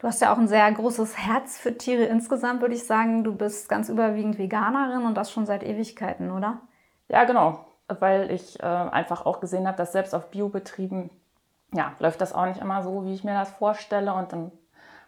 Du 0.00 0.06
hast 0.06 0.20
ja 0.20 0.34
auch 0.34 0.38
ein 0.38 0.48
sehr 0.48 0.70
großes 0.70 1.16
Herz 1.16 1.56
für 1.56 1.78
Tiere 1.78 2.04
insgesamt, 2.04 2.60
würde 2.60 2.74
ich 2.74 2.84
sagen. 2.84 3.24
Du 3.24 3.34
bist 3.34 3.70
ganz 3.70 3.88
überwiegend 3.88 4.36
Veganerin 4.36 5.06
und 5.06 5.14
das 5.14 5.32
schon 5.32 5.46
seit 5.46 5.62
Ewigkeiten, 5.62 6.30
oder? 6.30 6.60
Ja, 7.08 7.24
genau. 7.24 7.67
Weil 7.88 8.30
ich 8.30 8.60
äh, 8.60 8.66
einfach 8.66 9.24
auch 9.26 9.40
gesehen 9.40 9.66
habe, 9.66 9.76
dass 9.76 9.92
selbst 9.92 10.14
auf 10.14 10.30
Biobetrieben, 10.30 11.10
ja, 11.72 11.92
läuft 11.98 12.20
das 12.20 12.32
auch 12.32 12.46
nicht 12.46 12.60
immer 12.60 12.82
so, 12.82 13.04
wie 13.04 13.14
ich 13.14 13.24
mir 13.24 13.34
das 13.34 13.50
vorstelle. 13.50 14.12
Und 14.12 14.32
dann 14.32 14.52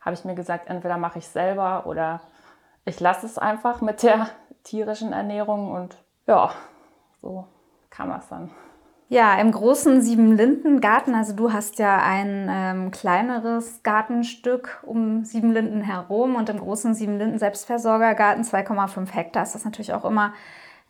habe 0.00 0.14
ich 0.14 0.24
mir 0.24 0.34
gesagt, 0.34 0.68
entweder 0.68 0.96
mache 0.96 1.18
ich 1.18 1.28
selber 1.28 1.86
oder 1.86 2.20
ich 2.84 2.98
lasse 3.00 3.26
es 3.26 3.38
einfach 3.38 3.80
mit 3.80 4.02
der 4.02 4.28
tierischen 4.64 5.12
Ernährung. 5.12 5.72
Und 5.72 5.96
ja, 6.26 6.50
so 7.20 7.46
kam 7.90 8.08
das 8.08 8.28
dann. 8.28 8.50
Ja, 9.10 9.34
im 9.40 9.50
großen 9.50 10.02
Siebenlinden-Garten, 10.02 11.16
also 11.16 11.34
du 11.34 11.52
hast 11.52 11.80
ja 11.80 12.00
ein 12.00 12.46
ähm, 12.48 12.90
kleineres 12.92 13.82
Gartenstück 13.82 14.84
um 14.86 15.24
Siebenlinden 15.24 15.82
herum 15.82 16.36
und 16.36 16.48
im 16.48 16.60
großen 16.60 16.94
Siebenlinden-Selbstversorgergarten 16.94 18.44
2,5 18.44 19.10
Hektar 19.10 19.42
ist 19.42 19.56
das 19.56 19.64
natürlich 19.64 19.94
auch 19.94 20.04
immer 20.04 20.32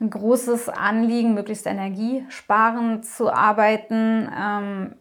ein 0.00 0.10
großes 0.10 0.68
Anliegen, 0.68 1.34
möglichst 1.34 1.66
energiesparend 1.66 3.04
zu 3.04 3.32
arbeiten. 3.32 4.30
Ähm, 4.36 4.94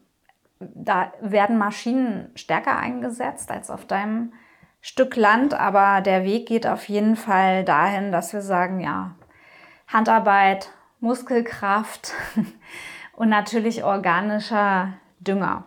da 0.60 1.14
werden 1.22 1.58
Maschinen 1.58 2.32
stärker 2.36 2.78
eingesetzt 2.78 3.50
als 3.50 3.70
auf 3.70 3.86
deinem 3.86 4.34
Stück 4.82 5.16
Land, 5.16 5.54
aber 5.54 6.02
der 6.02 6.24
Weg 6.24 6.48
geht 6.48 6.68
auf 6.68 6.88
jeden 6.90 7.16
Fall 7.16 7.64
dahin, 7.64 8.12
dass 8.12 8.34
wir 8.34 8.42
sagen, 8.42 8.80
ja, 8.80 9.16
Handarbeit, 9.88 10.72
Muskelkraft, 11.00 12.14
und 13.20 13.28
natürlich 13.28 13.84
organischer 13.84 14.94
Dünger. 15.20 15.66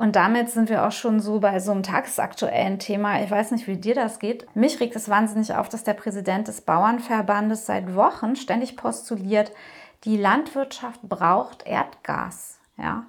Und 0.00 0.16
damit 0.16 0.48
sind 0.48 0.70
wir 0.70 0.86
auch 0.86 0.92
schon 0.92 1.20
so 1.20 1.40
bei 1.40 1.60
so 1.60 1.72
einem 1.72 1.82
tagesaktuellen 1.82 2.78
Thema. 2.78 3.22
Ich 3.22 3.30
weiß 3.30 3.50
nicht, 3.50 3.66
wie 3.66 3.76
dir 3.76 3.94
das 3.94 4.18
geht. 4.18 4.46
Mich 4.56 4.80
regt 4.80 4.96
es 4.96 5.10
wahnsinnig 5.10 5.52
auf, 5.52 5.68
dass 5.68 5.84
der 5.84 5.92
Präsident 5.92 6.48
des 6.48 6.62
Bauernverbandes 6.62 7.66
seit 7.66 7.94
Wochen 7.94 8.34
ständig 8.34 8.78
postuliert, 8.78 9.52
die 10.04 10.16
Landwirtschaft 10.16 11.02
braucht 11.02 11.66
Erdgas. 11.66 12.58
Ja? 12.78 13.04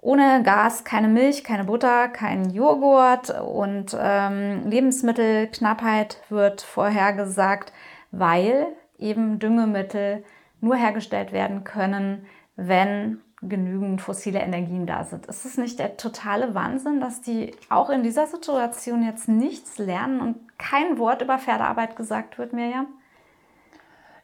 Ohne 0.00 0.42
Gas 0.42 0.84
keine 0.84 1.08
Milch, 1.08 1.44
keine 1.44 1.64
Butter, 1.64 2.08
kein 2.08 2.48
Joghurt 2.48 3.28
und 3.28 3.94
ähm, 4.00 4.66
Lebensmittelknappheit 4.66 6.22
wird 6.30 6.62
vorhergesagt, 6.62 7.70
weil 8.12 8.68
eben 8.98 9.40
Düngemittel 9.40 10.24
nur 10.62 10.76
hergestellt 10.76 11.32
werden 11.32 11.64
können, 11.64 12.24
wenn 12.56 13.20
genügend 13.48 14.00
fossile 14.00 14.40
Energien 14.40 14.86
da 14.86 15.04
sind. 15.04 15.26
Ist 15.26 15.44
es 15.44 15.56
nicht 15.58 15.78
der 15.78 15.96
totale 15.96 16.54
Wahnsinn, 16.54 17.00
dass 17.00 17.20
die 17.20 17.54
auch 17.68 17.90
in 17.90 18.02
dieser 18.02 18.26
Situation 18.26 19.04
jetzt 19.04 19.28
nichts 19.28 19.78
lernen 19.78 20.20
und 20.20 20.58
kein 20.58 20.98
Wort 20.98 21.22
über 21.22 21.38
Pferdearbeit 21.38 21.96
gesagt 21.96 22.38
wird, 22.38 22.52
Mirjam? 22.52 22.86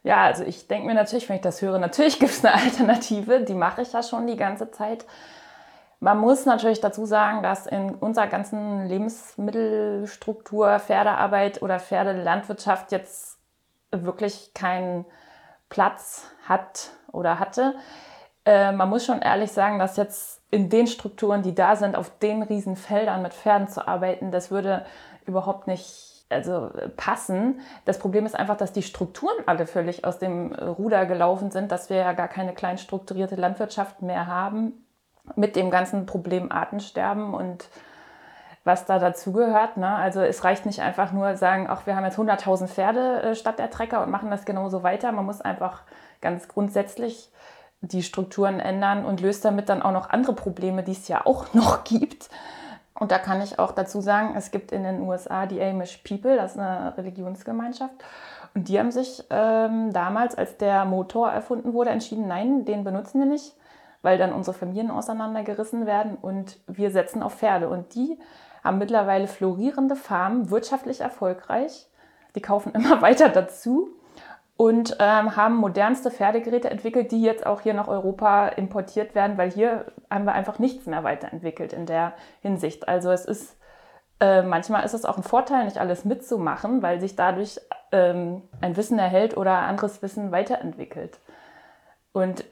Ja, 0.02 0.22
also 0.22 0.44
ich 0.44 0.66
denke 0.66 0.86
mir 0.86 0.94
natürlich, 0.94 1.28
wenn 1.28 1.36
ich 1.36 1.42
das 1.42 1.60
höre, 1.60 1.78
natürlich 1.78 2.18
gibt 2.20 2.32
es 2.32 2.44
eine 2.44 2.54
Alternative, 2.54 3.42
die 3.42 3.54
mache 3.54 3.82
ich 3.82 3.92
ja 3.92 4.02
schon 4.02 4.26
die 4.26 4.36
ganze 4.36 4.70
Zeit. 4.70 5.04
Man 6.02 6.18
muss 6.18 6.46
natürlich 6.46 6.80
dazu 6.80 7.04
sagen, 7.04 7.42
dass 7.42 7.66
in 7.66 7.94
unserer 7.94 8.26
ganzen 8.26 8.86
Lebensmittelstruktur 8.86 10.78
Pferdearbeit 10.78 11.60
oder 11.60 11.78
Pferdelandwirtschaft 11.78 12.90
jetzt 12.90 13.38
wirklich 13.90 14.54
keinen 14.54 15.04
Platz 15.68 16.24
hat 16.48 16.90
oder 17.12 17.38
hatte. 17.38 17.74
Äh, 18.44 18.72
man 18.72 18.88
muss 18.88 19.04
schon 19.04 19.20
ehrlich 19.20 19.52
sagen, 19.52 19.78
dass 19.78 19.96
jetzt 19.96 20.42
in 20.50 20.68
den 20.68 20.86
Strukturen, 20.86 21.42
die 21.42 21.54
da 21.54 21.76
sind, 21.76 21.96
auf 21.96 22.10
den 22.18 22.42
riesen 22.42 22.76
Feldern 22.76 23.22
mit 23.22 23.34
Pferden 23.34 23.68
zu 23.68 23.86
arbeiten, 23.86 24.30
das 24.30 24.50
würde 24.50 24.84
überhaupt 25.26 25.66
nicht 25.66 26.10
also, 26.30 26.70
passen. 26.96 27.60
Das 27.84 27.98
Problem 27.98 28.24
ist 28.24 28.36
einfach, 28.36 28.56
dass 28.56 28.72
die 28.72 28.82
Strukturen 28.82 29.34
alle 29.46 29.66
völlig 29.66 30.04
aus 30.04 30.18
dem 30.18 30.52
Ruder 30.54 31.04
gelaufen 31.06 31.50
sind, 31.50 31.72
dass 31.72 31.90
wir 31.90 31.96
ja 31.96 32.12
gar 32.12 32.28
keine 32.28 32.54
klein 32.54 32.78
strukturierte 32.78 33.34
Landwirtschaft 33.34 34.00
mehr 34.02 34.26
haben 34.26 34.84
mit 35.36 35.56
dem 35.56 35.70
ganzen 35.70 36.06
Problem 36.06 36.50
Artensterben 36.50 37.34
und 37.34 37.68
was 38.62 38.84
da 38.84 38.98
dazugehört. 38.98 39.76
Ne? 39.76 39.88
Also 39.88 40.20
es 40.20 40.44
reicht 40.44 40.66
nicht 40.66 40.80
einfach 40.80 41.12
nur 41.12 41.36
sagen, 41.36 41.66
ach, 41.68 41.86
wir 41.86 41.96
haben 41.96 42.04
jetzt 42.04 42.18
100.000 42.18 42.68
Pferde 42.68 43.22
äh, 43.22 43.34
statt 43.34 43.58
der 43.58 43.70
Trecker 43.70 44.02
und 44.02 44.10
machen 44.10 44.30
das 44.30 44.44
genauso 44.44 44.82
weiter. 44.82 45.12
Man 45.12 45.26
muss 45.26 45.40
einfach 45.40 45.82
ganz 46.20 46.46
grundsätzlich 46.46 47.30
die 47.82 48.02
Strukturen 48.02 48.60
ändern 48.60 49.04
und 49.04 49.20
löst 49.20 49.44
damit 49.44 49.68
dann 49.68 49.82
auch 49.82 49.92
noch 49.92 50.10
andere 50.10 50.34
Probleme, 50.34 50.82
die 50.82 50.92
es 50.92 51.08
ja 51.08 51.24
auch 51.24 51.46
noch 51.54 51.84
gibt. 51.84 52.28
Und 52.94 53.12
da 53.12 53.18
kann 53.18 53.40
ich 53.40 53.58
auch 53.58 53.72
dazu 53.72 54.00
sagen, 54.00 54.34
es 54.36 54.50
gibt 54.50 54.72
in 54.72 54.82
den 54.82 55.00
USA 55.00 55.46
die 55.46 55.62
Amish 55.62 55.98
People, 55.98 56.36
das 56.36 56.52
ist 56.52 56.58
eine 56.58 56.96
Religionsgemeinschaft. 56.98 57.94
Und 58.54 58.68
die 58.68 58.78
haben 58.78 58.90
sich 58.90 59.24
ähm, 59.30 59.92
damals, 59.92 60.34
als 60.34 60.56
der 60.58 60.84
Motor 60.84 61.30
erfunden 61.30 61.72
wurde, 61.72 61.90
entschieden, 61.90 62.26
nein, 62.26 62.64
den 62.64 62.84
benutzen 62.84 63.20
wir 63.20 63.26
nicht, 63.26 63.54
weil 64.02 64.18
dann 64.18 64.32
unsere 64.32 64.56
Familien 64.56 64.90
auseinandergerissen 64.90 65.86
werden 65.86 66.16
und 66.20 66.58
wir 66.66 66.90
setzen 66.90 67.22
auf 67.22 67.36
Pferde. 67.36 67.68
Und 67.68 67.94
die 67.94 68.18
haben 68.62 68.78
mittlerweile 68.78 69.28
florierende 69.28 69.96
Farmen, 69.96 70.50
wirtschaftlich 70.50 71.00
erfolgreich. 71.00 71.86
Die 72.34 72.42
kaufen 72.42 72.72
immer 72.74 73.00
weiter 73.00 73.30
dazu 73.30 73.90
und 74.60 74.94
ähm, 74.98 75.36
haben 75.36 75.56
modernste 75.56 76.10
Pferdegeräte 76.10 76.68
entwickelt, 76.68 77.12
die 77.12 77.22
jetzt 77.22 77.46
auch 77.46 77.62
hier 77.62 77.72
nach 77.72 77.88
Europa 77.88 78.48
importiert 78.48 79.14
werden, 79.14 79.38
weil 79.38 79.50
hier 79.50 79.86
haben 80.10 80.26
wir 80.26 80.34
einfach 80.34 80.58
nichts 80.58 80.84
mehr 80.84 81.02
weiterentwickelt 81.02 81.72
in 81.72 81.86
der 81.86 82.12
Hinsicht. 82.42 82.86
Also 82.86 83.10
es 83.10 83.24
ist 83.24 83.56
äh, 84.20 84.42
manchmal 84.42 84.84
ist 84.84 84.92
es 84.92 85.06
auch 85.06 85.16
ein 85.16 85.22
Vorteil, 85.22 85.64
nicht 85.64 85.78
alles 85.78 86.04
mitzumachen, 86.04 86.82
weil 86.82 87.00
sich 87.00 87.16
dadurch 87.16 87.58
ähm, 87.90 88.42
ein 88.60 88.76
Wissen 88.76 88.98
erhält 88.98 89.34
oder 89.34 89.60
anderes 89.60 90.02
Wissen 90.02 90.30
weiterentwickelt. 90.30 91.20
Und 92.12 92.44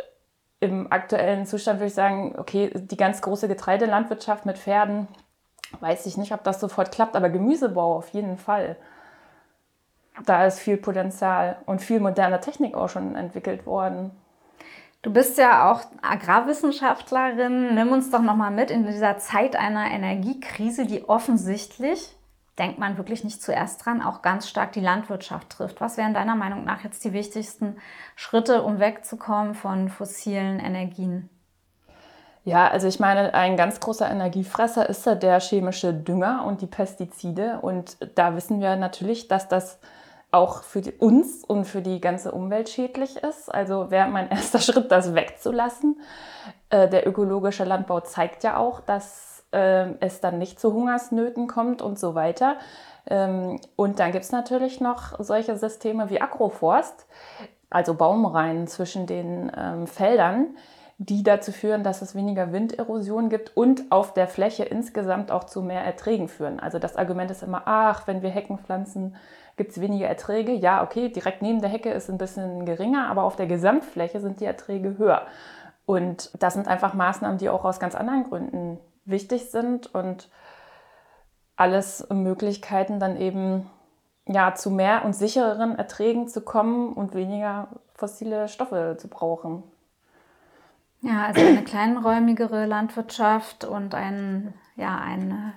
im 0.60 0.90
aktuellen 0.90 1.44
Zustand 1.44 1.78
würde 1.78 1.88
ich 1.88 1.94
sagen, 1.94 2.36
okay, 2.38 2.70
die 2.74 2.96
ganz 2.96 3.20
große 3.20 3.48
Getreidelandwirtschaft 3.48 4.46
mit 4.46 4.56
Pferden, 4.56 5.08
weiß 5.80 6.06
ich 6.06 6.16
nicht, 6.16 6.32
ob 6.32 6.42
das 6.42 6.58
sofort 6.58 6.90
klappt, 6.90 7.16
aber 7.16 7.28
Gemüsebau 7.28 7.96
auf 7.96 8.08
jeden 8.14 8.38
Fall 8.38 8.76
da 10.26 10.46
ist 10.46 10.58
viel 10.58 10.76
Potenzial 10.76 11.58
und 11.66 11.82
viel 11.82 12.00
moderne 12.00 12.40
Technik 12.40 12.75
auch 12.75 12.88
schon 12.88 13.14
entwickelt 13.16 13.66
worden. 13.66 14.10
Du 15.02 15.12
bist 15.12 15.38
ja 15.38 15.70
auch 15.70 15.82
Agrarwissenschaftlerin. 16.02 17.75
Nimm 17.75 17.92
uns 17.92 18.10
doch 18.10 18.22
noch 18.22 18.34
mal 18.34 18.50
mit 18.50 18.70
in 18.70 18.84
dieser 18.84 19.18
Zeit 19.18 19.54
einer 19.54 19.90
Energiekrise, 19.90 20.87
die 20.87 21.08
offensichtlich, 21.08 22.16
denkt 22.58 22.80
man 22.80 22.96
wirklich 22.96 23.22
nicht 23.22 23.40
zuerst 23.40 23.87
dran, 23.87 24.02
auch 24.02 24.22
ganz 24.22 24.48
stark 24.48 24.72
die 24.72 24.80
Landwirtschaft 24.80 25.50
trifft. 25.50 25.80
Was 25.80 25.96
wären 25.96 26.14
deiner 26.14 26.34
Meinung 26.34 26.64
nach 26.64 26.82
jetzt 26.82 27.04
die 27.04 27.12
wichtigsten 27.12 27.76
Schritte, 28.16 28.62
um 28.62 28.80
wegzukommen 28.80 29.54
von 29.54 29.88
fossilen 29.88 30.58
Energien? 30.58 31.30
Ja, 32.44 32.66
also 32.68 32.88
ich 32.88 32.98
meine, 32.98 33.34
ein 33.34 33.56
ganz 33.56 33.78
großer 33.78 34.10
Energiefresser 34.10 34.88
ist 34.88 35.06
ja 35.06 35.14
der 35.14 35.38
chemische 35.38 35.92
Dünger 35.92 36.44
und 36.46 36.60
die 36.60 36.66
Pestizide. 36.66 37.58
Und 37.60 37.98
da 38.16 38.34
wissen 38.34 38.60
wir 38.60 38.75
natürlich, 38.76 39.28
dass 39.28 39.48
das 39.48 39.78
auch 40.30 40.62
für 40.62 40.82
uns 40.99 41.44
und 41.44 41.64
für 41.64 41.80
die 41.80 42.00
ganze 42.00 42.32
Umwelt 42.32 42.68
schädlich 42.68 43.16
ist. 43.16 43.52
Also 43.52 43.90
wäre 43.90 44.08
mein 44.08 44.28
erster 44.30 44.58
Schritt, 44.58 44.90
das 44.90 45.14
wegzulassen. 45.14 46.00
Äh, 46.70 46.88
der 46.88 47.06
ökologische 47.06 47.64
Landbau 47.64 48.00
zeigt 48.00 48.44
ja 48.44 48.56
auch, 48.56 48.80
dass 48.80 49.44
äh, 49.52 49.94
es 50.00 50.20
dann 50.20 50.38
nicht 50.38 50.61
zu 50.61 50.73
Hungersnöten 50.73 51.47
kommt 51.47 51.82
und 51.82 51.99
so 51.99 52.14
weiter. 52.14 52.56
Ähm, 53.06 53.61
und 53.76 53.99
dann 54.00 54.12
gibt 54.12 54.25
es 54.25 54.32
natürlich 54.32 54.80
noch 54.80 55.18
solche 55.18 55.56
Systeme 55.56 56.11
wie 56.11 56.20
Agroforst, 56.20 57.06
also 57.70 57.94
Baumreihen 57.94 58.66
zwischen 58.66 59.06
den 59.06 59.50
ähm, 59.56 59.87
Feldern, 59.87 60.56
die 60.99 61.23
dazu 61.23 61.52
führen, 61.52 61.85
dass 61.85 62.02
es 62.02 62.17
weniger 62.17 62.52
Winderosion 62.52 63.28
gibt 63.28 63.57
und 63.57 63.90
auf 63.90 64.14
der 64.14 64.26
Fläche 64.26 64.64
insgesamt 64.64 65.31
auch 65.31 65.45
zu 65.45 65.62
mehr 65.62 65.83
Erträgen 65.83 66.26
führen. 66.26 66.59
Also 66.59 66.81
das 66.81 66.97
Argument 66.97 67.31
ist 67.31 67.45
immer, 67.45 67.62
ach, 67.67 68.09
wenn 68.09 68.21
wir 68.23 68.31
Hecken 68.31 68.59
pflanzen, 68.59 69.14
gibt 69.57 69.71
es 69.71 69.81
weniger 69.81 70.09
Erträge. 70.09 70.52
Ja, 70.52 70.83
okay, 70.83 71.09
direkt 71.09 71.40
neben 71.40 71.61
der 71.61 71.71
Hecke 71.71 71.90
ist 71.90 72.11
ein 72.11 72.19
bisschen 72.19 72.67
geringer, 72.67 73.09
aber 73.09 73.23
auf 73.23 73.37
der 73.37 73.47
Gesamtfläche 73.47 74.21
sind 74.21 74.40
die 74.40 74.45
Erträge 74.45 74.99
höher. 74.99 75.23
Und 75.87 76.33
das 76.40 76.55
sind 76.55 76.67
einfach 76.67 76.95
Maßnahmen, 76.95 77.38
die 77.38 77.49
auch 77.49 77.64
aus 77.64 77.78
ganz 77.78 77.95
anderen 77.95 78.25
Gründen 78.25 78.78
wichtig 79.05 79.50
sind 79.50 79.95
und 79.95 80.28
alles 81.57 82.09
Möglichkeiten 82.11 82.99
dann 82.99 83.17
eben 83.17 83.71
ja, 84.26 84.55
zu 84.55 84.71
mehr 84.71 85.05
und 85.05 85.14
sichereren 85.14 85.78
Erträgen 85.78 86.28
zu 86.28 86.40
kommen 86.40 86.93
und 86.93 87.14
weniger 87.14 87.69
fossile 87.95 88.49
Stoffe 88.49 88.97
zu 88.99 89.09
brauchen. 89.09 89.62
Ja, 91.00 91.26
also 91.26 91.40
eine 91.40 91.62
kleinräumigere 91.62 92.67
Landwirtschaft 92.67 93.64
und 93.64 93.95
ein, 93.95 94.52
ja, 94.76 94.99
eine 94.99 95.52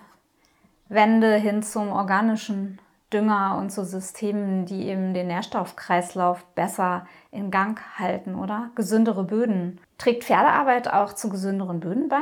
Wende 0.88 1.36
hin 1.36 1.64
zum 1.64 1.92
organischen 1.92 2.80
Dünger 3.12 3.58
und 3.58 3.72
zu 3.72 3.84
Systemen, 3.84 4.66
die 4.66 4.88
eben 4.88 5.14
den 5.14 5.28
Nährstoffkreislauf 5.28 6.46
besser 6.56 7.06
in 7.32 7.52
Gang 7.52 7.80
halten, 7.98 8.36
oder? 8.36 8.70
Gesündere 8.76 9.24
Böden. 9.24 9.80
Trägt 9.98 10.24
Pferdearbeit 10.24 10.94
auch 10.94 11.14
zu 11.14 11.30
gesünderen 11.30 11.80
Böden 11.80 12.08
bei? 12.08 12.22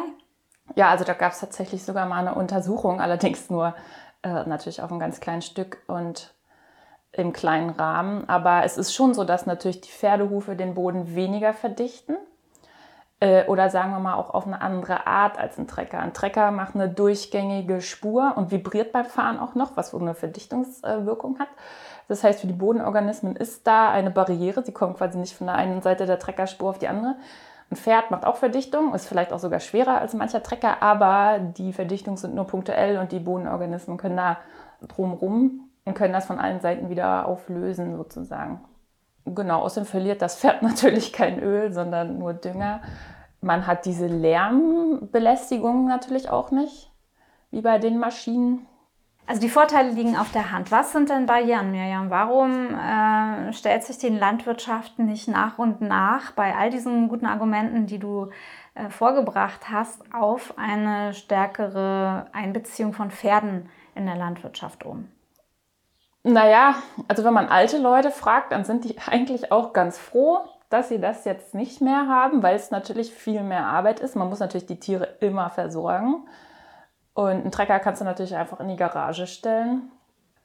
Ja, 0.76 0.90
also 0.90 1.04
da 1.04 1.14
gab 1.14 1.34
es 1.34 1.40
tatsächlich 1.40 1.84
sogar 1.84 2.06
mal 2.08 2.28
eine 2.28 2.36
Untersuchung, 2.36 3.02
allerdings 3.02 3.50
nur 3.50 3.76
äh, 4.24 4.46
natürlich 4.46 4.82
auf 4.82 4.92
einem 4.92 5.00
ganz 5.00 5.20
kleinen 5.20 5.42
Stück 5.42 5.84
und 5.88 6.34
im 7.12 7.34
kleinen 7.34 7.72
Rahmen. 7.72 8.28
Aber 8.30 8.64
es 8.64 8.78
ist 8.78 8.94
schon 8.94 9.14
so, 9.14 9.24
dass 9.24 9.46
natürlich 9.46 9.82
die 9.82 9.92
Pferdehufe 9.92 10.56
den 10.56 10.74
Boden 10.74 11.16
weniger 11.16 11.54
verdichten. 11.54 12.18
Äh, 13.22 13.46
oder 13.48 13.70
sagen 13.70 13.92
wir 13.92 14.00
mal 14.00 14.16
auch 14.16 14.34
auf 14.34 14.48
eine 14.48 14.62
andere 14.62 15.06
Art 15.06 15.38
als 15.38 15.58
ein 15.58 15.68
Trecker. 15.68 16.00
Ein 16.00 16.14
Trecker 16.14 16.52
macht 16.52 16.76
eine 16.76 16.88
durchgängige 16.88 17.82
Spur 17.82 18.34
und 18.36 18.52
vibriert 18.52 18.94
beim 18.94 19.06
Fahren 19.06 19.40
auch 19.40 19.56
noch, 19.56 19.76
was 19.76 19.90
so 19.92 20.00
eine 20.00 20.16
Verdichtungswirkung 20.16 21.38
hat. 21.40 21.50
Das 22.08 22.24
heißt, 22.24 22.42
für 22.42 22.48
die 22.48 22.54
Bodenorganismen 22.54 23.36
ist 23.36 23.68
da 23.68 23.92
eine 23.92 24.10
Barriere. 24.10 24.64
Sie 24.64 24.72
kommen 24.72 24.96
quasi 24.96 25.18
nicht 25.18 25.36
von 25.36 25.48
der 25.48 25.56
einen 25.56 25.82
Seite 25.82 26.06
der 26.06 26.18
Treckerspur 26.18 26.70
auf 26.70 26.80
die 26.80 26.88
andere. 26.88 27.18
Ein 27.72 27.76
Pferd 27.76 28.10
macht 28.10 28.26
auch 28.26 28.38
Verdichtung, 28.38 28.96
ist 28.96 29.08
vielleicht 29.08 29.32
auch 29.32 29.38
sogar 29.38 29.60
schwerer 29.60 30.00
als 30.00 30.16
mancher 30.16 30.42
Trecker, 30.42 30.82
aber 30.82 31.40
die 31.40 31.72
Verdichtung 31.72 32.18
sind 32.18 32.34
nur 32.34 32.48
punktuell 32.48 32.98
und 32.98 33.12
die 33.12 33.20
Bodenorganismen 33.20 33.98
können 33.98 34.18
da 34.18 34.40
drumrum 34.88 35.70
und 35.86 35.94
können 35.94 36.14
das 36.14 36.26
von 36.26 36.40
allen 36.40 36.62
Seiten 36.62 36.90
wieder 36.90 37.28
auflösen 37.28 37.96
sozusagen. 37.96 38.62
Genau, 39.36 39.62
außerdem 39.62 39.88
verliert 39.88 40.22
das 40.22 40.38
Pferd 40.38 40.62
natürlich 40.62 41.14
kein 41.14 41.40
Öl, 41.40 41.74
sondern 41.74 42.18
nur 42.18 42.34
Dünger. 42.34 42.82
Man 43.42 43.68
hat 43.68 43.86
diese 43.86 44.08
Lärmbelästigung 44.08 45.86
natürlich 45.88 46.30
auch 46.30 46.52
nicht, 46.52 46.92
wie 47.52 47.62
bei 47.62 47.78
den 47.78 47.98
Maschinen. 47.98 48.68
Also 49.30 49.42
die 49.42 49.50
Vorteile 49.50 49.92
liegen 49.92 50.18
auf 50.18 50.32
der 50.32 50.52
Hand. 50.52 50.72
Was 50.72 50.92
sind 50.92 51.10
denn 51.10 51.28
Barrieren, 51.28 51.72
Mirjam? 51.72 52.10
Warum 52.10 52.74
äh, 52.74 53.54
stellt 53.54 53.84
sich 53.84 54.00
den 54.00 54.18
Landwirtschaften 54.18 55.06
nicht 55.06 55.28
nach 55.28 55.60
und 55.60 55.82
nach 55.82 56.32
bei 56.32 56.56
all 56.56 56.72
diesen 56.72 57.08
guten 57.10 57.28
Argumenten, 57.28 57.86
die 57.86 58.00
du 58.00 58.32
äh, 58.74 58.90
vorgebracht 58.90 59.70
hast, 59.70 60.02
auf 60.12 60.56
eine 60.58 61.14
stärkere 61.14 62.26
Einbeziehung 62.34 62.92
von 62.92 63.12
Pferden 63.12 63.70
in 63.94 64.08
der 64.08 64.16
Landwirtschaft 64.16 64.84
um? 64.84 65.08
Naja, 66.24 66.76
also 67.08 67.24
wenn 67.24 67.34
man 67.34 67.48
alte 67.48 67.78
Leute 67.78 68.12
fragt, 68.12 68.52
dann 68.52 68.66
sind 68.66 68.84
die 68.84 68.98
eigentlich 69.08 69.52
auch 69.52 69.74
ganz 69.74 69.98
froh, 69.98 70.40
dass 70.70 70.90
sie 70.90 71.00
das 71.00 71.26
jetzt 71.26 71.56
nicht 71.56 71.82
mehr 71.82 72.08
haben, 72.08 72.44
weil 72.44 72.56
es 72.56 72.72
natürlich 72.72 73.14
viel 73.14 73.42
mehr 73.42 73.66
Arbeit 73.66 74.00
ist. 74.00 74.16
Man 74.16 74.30
muss 74.30 74.40
natürlich 74.40 74.68
die 74.68 74.80
Tiere 74.80 75.06
immer 75.20 75.50
versorgen. 75.50 76.28
Und 77.14 77.42
einen 77.42 77.52
Trecker 77.52 77.80
kannst 77.80 78.02
du 78.02 78.06
natürlich 78.06 78.36
einfach 78.36 78.60
in 78.60 78.68
die 78.68 78.76
Garage 78.76 79.26
stellen. 79.26 79.92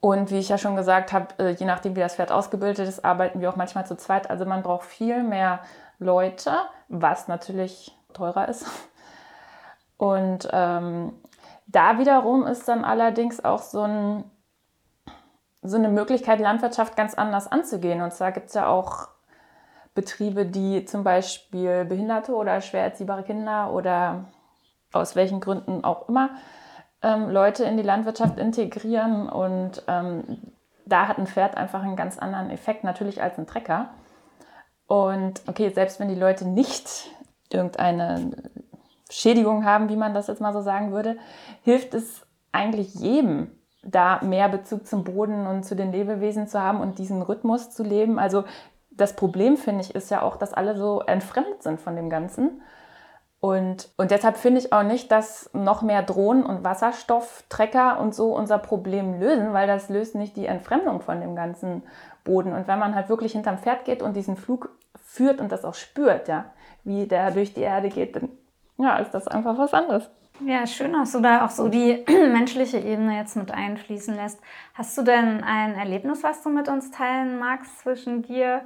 Und 0.00 0.30
wie 0.30 0.38
ich 0.38 0.48
ja 0.48 0.58
schon 0.58 0.76
gesagt 0.76 1.12
habe, 1.12 1.28
äh, 1.38 1.50
je 1.50 1.66
nachdem, 1.66 1.96
wie 1.96 2.00
das 2.00 2.16
Pferd 2.16 2.32
ausgebildet 2.32 2.88
ist, 2.88 3.04
arbeiten 3.04 3.40
wir 3.40 3.50
auch 3.50 3.56
manchmal 3.56 3.86
zu 3.86 3.96
zweit. 3.96 4.28
Also 4.30 4.44
man 4.44 4.62
braucht 4.62 4.84
viel 4.84 5.22
mehr 5.22 5.60
Leute, 5.98 6.52
was 6.88 7.28
natürlich 7.28 7.96
teurer 8.12 8.48
ist. 8.48 8.66
Und 9.96 10.48
ähm, 10.52 11.12
da 11.66 11.98
wiederum 11.98 12.46
ist 12.46 12.68
dann 12.68 12.84
allerdings 12.84 13.44
auch 13.44 13.62
so 13.62 13.82
ein 13.82 14.24
so 15.64 15.76
eine 15.76 15.88
Möglichkeit, 15.88 16.40
Landwirtschaft 16.40 16.94
ganz 16.94 17.14
anders 17.14 17.50
anzugehen. 17.50 18.02
Und 18.02 18.12
zwar 18.12 18.32
gibt 18.32 18.48
es 18.48 18.54
ja 18.54 18.68
auch 18.68 19.08
Betriebe, 19.94 20.44
die 20.44 20.84
zum 20.84 21.04
Beispiel 21.04 21.84
behinderte 21.84 22.34
oder 22.34 22.60
schwer 22.60 22.84
erziehbare 22.84 23.22
Kinder 23.22 23.72
oder 23.72 24.26
aus 24.92 25.16
welchen 25.16 25.40
Gründen 25.40 25.82
auch 25.82 26.08
immer 26.08 26.30
ähm, 27.02 27.30
Leute 27.30 27.64
in 27.64 27.76
die 27.76 27.82
Landwirtschaft 27.82 28.38
integrieren. 28.38 29.28
Und 29.28 29.82
ähm, 29.88 30.52
da 30.84 31.08
hat 31.08 31.18
ein 31.18 31.26
Pferd 31.26 31.56
einfach 31.56 31.82
einen 31.82 31.96
ganz 31.96 32.18
anderen 32.18 32.50
Effekt 32.50 32.84
natürlich 32.84 33.22
als 33.22 33.38
ein 33.38 33.46
Trecker. 33.46 33.90
Und 34.86 35.42
okay, 35.46 35.70
selbst 35.70 35.98
wenn 35.98 36.08
die 36.08 36.14
Leute 36.14 36.46
nicht 36.46 37.10
irgendeine 37.50 38.32
Schädigung 39.08 39.64
haben, 39.64 39.88
wie 39.88 39.96
man 39.96 40.12
das 40.12 40.26
jetzt 40.26 40.40
mal 40.40 40.52
so 40.52 40.60
sagen 40.60 40.92
würde, 40.92 41.16
hilft 41.62 41.94
es 41.94 42.26
eigentlich 42.52 42.94
jedem, 42.94 43.50
da 43.84 44.20
mehr 44.22 44.48
Bezug 44.48 44.86
zum 44.86 45.04
Boden 45.04 45.46
und 45.46 45.64
zu 45.64 45.76
den 45.76 45.92
Lebewesen 45.92 46.46
zu 46.46 46.60
haben 46.60 46.80
und 46.80 46.98
diesen 46.98 47.22
Rhythmus 47.22 47.70
zu 47.70 47.82
leben. 47.82 48.18
Also 48.18 48.44
das 48.90 49.14
Problem, 49.14 49.56
finde 49.56 49.82
ich, 49.82 49.94
ist 49.94 50.10
ja 50.10 50.22
auch, 50.22 50.36
dass 50.36 50.54
alle 50.54 50.76
so 50.76 51.00
entfremdet 51.00 51.62
sind 51.62 51.80
von 51.80 51.96
dem 51.96 52.10
Ganzen. 52.10 52.62
Und, 53.40 53.90
und 53.98 54.10
deshalb 54.10 54.38
finde 54.38 54.60
ich 54.60 54.72
auch 54.72 54.84
nicht, 54.84 55.10
dass 55.12 55.50
noch 55.52 55.82
mehr 55.82 56.02
Drohnen 56.02 56.46
und 56.46 56.64
Wasserstofftrecker 56.64 58.00
und 58.00 58.14
so 58.14 58.34
unser 58.34 58.58
Problem 58.58 59.20
lösen, 59.20 59.52
weil 59.52 59.66
das 59.66 59.90
löst 59.90 60.14
nicht 60.14 60.36
die 60.36 60.46
Entfremdung 60.46 61.02
von 61.02 61.20
dem 61.20 61.36
ganzen 61.36 61.82
Boden. 62.24 62.54
Und 62.54 62.68
wenn 62.68 62.78
man 62.78 62.94
halt 62.94 63.10
wirklich 63.10 63.32
hinterm 63.32 63.58
Pferd 63.58 63.84
geht 63.84 64.00
und 64.00 64.16
diesen 64.16 64.36
Flug 64.36 64.70
führt 64.96 65.40
und 65.40 65.52
das 65.52 65.66
auch 65.66 65.74
spürt, 65.74 66.26
ja, 66.28 66.46
wie 66.84 67.06
der 67.06 67.32
durch 67.32 67.52
die 67.52 67.60
Erde 67.60 67.90
geht, 67.90 68.16
dann 68.16 68.30
ja, 68.78 68.96
ist 68.96 69.12
das 69.12 69.28
einfach 69.28 69.58
was 69.58 69.74
anderes. 69.74 70.10
Ja, 70.40 70.66
schön, 70.66 70.92
dass 70.92 71.12
du 71.12 71.20
da 71.20 71.44
auch 71.44 71.50
so 71.50 71.68
die 71.68 72.04
menschliche 72.08 72.78
Ebene 72.78 73.16
jetzt 73.16 73.36
mit 73.36 73.52
einfließen 73.52 74.14
lässt. 74.16 74.40
Hast 74.74 74.98
du 74.98 75.02
denn 75.02 75.44
ein 75.44 75.74
Erlebnis, 75.74 76.24
was 76.24 76.42
du 76.42 76.50
mit 76.50 76.68
uns 76.68 76.90
teilen 76.90 77.38
magst 77.38 77.78
zwischen 77.80 78.22
dir 78.22 78.62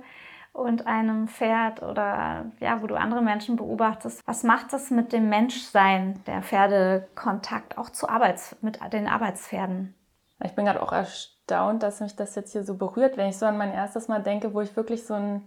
und 0.54 0.86
einem 0.86 1.28
Pferd 1.28 1.82
oder 1.82 2.46
ja, 2.60 2.80
wo 2.82 2.86
du 2.86 2.94
andere 2.94 3.20
Menschen 3.20 3.56
beobachtest? 3.56 4.26
Was 4.26 4.44
macht 4.44 4.72
das 4.72 4.90
mit 4.90 5.12
dem 5.12 5.28
Menschsein, 5.28 6.22
der 6.26 6.42
Pferdekontakt 6.42 7.76
auch 7.76 7.90
zu 7.90 8.08
Arbeits 8.08 8.56
mit 8.62 8.80
den 8.92 9.06
Arbeitspferden? 9.06 9.94
Ich 10.42 10.54
bin 10.54 10.64
gerade 10.64 10.82
auch 10.82 10.92
erstaunt, 10.92 11.82
dass 11.82 12.00
mich 12.00 12.16
das 12.16 12.34
jetzt 12.34 12.52
hier 12.52 12.64
so 12.64 12.76
berührt, 12.76 13.18
wenn 13.18 13.28
ich 13.28 13.36
so 13.36 13.44
an 13.44 13.58
mein 13.58 13.72
erstes 13.72 14.08
Mal 14.08 14.22
denke, 14.22 14.54
wo 14.54 14.62
ich 14.62 14.74
wirklich 14.74 15.04
so 15.04 15.14
einen 15.14 15.46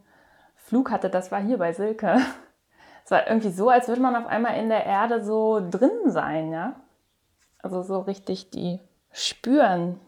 Flug 0.55 0.91
hatte. 0.91 1.09
Das 1.09 1.31
war 1.31 1.41
hier 1.41 1.57
bei 1.57 1.73
Silke. 1.73 2.19
Es 3.03 3.11
war 3.11 3.27
irgendwie 3.27 3.51
so, 3.51 3.69
als 3.69 3.87
würde 3.87 4.01
man 4.01 4.15
auf 4.15 4.27
einmal 4.27 4.57
in 4.57 4.69
der 4.69 4.85
Erde 4.85 5.23
so 5.23 5.61
drin 5.69 5.91
sein, 6.05 6.51
ja. 6.51 6.75
Also 7.61 7.83
so 7.83 7.99
richtig 7.99 8.49
die 8.49 8.79
spüren. 9.11 9.99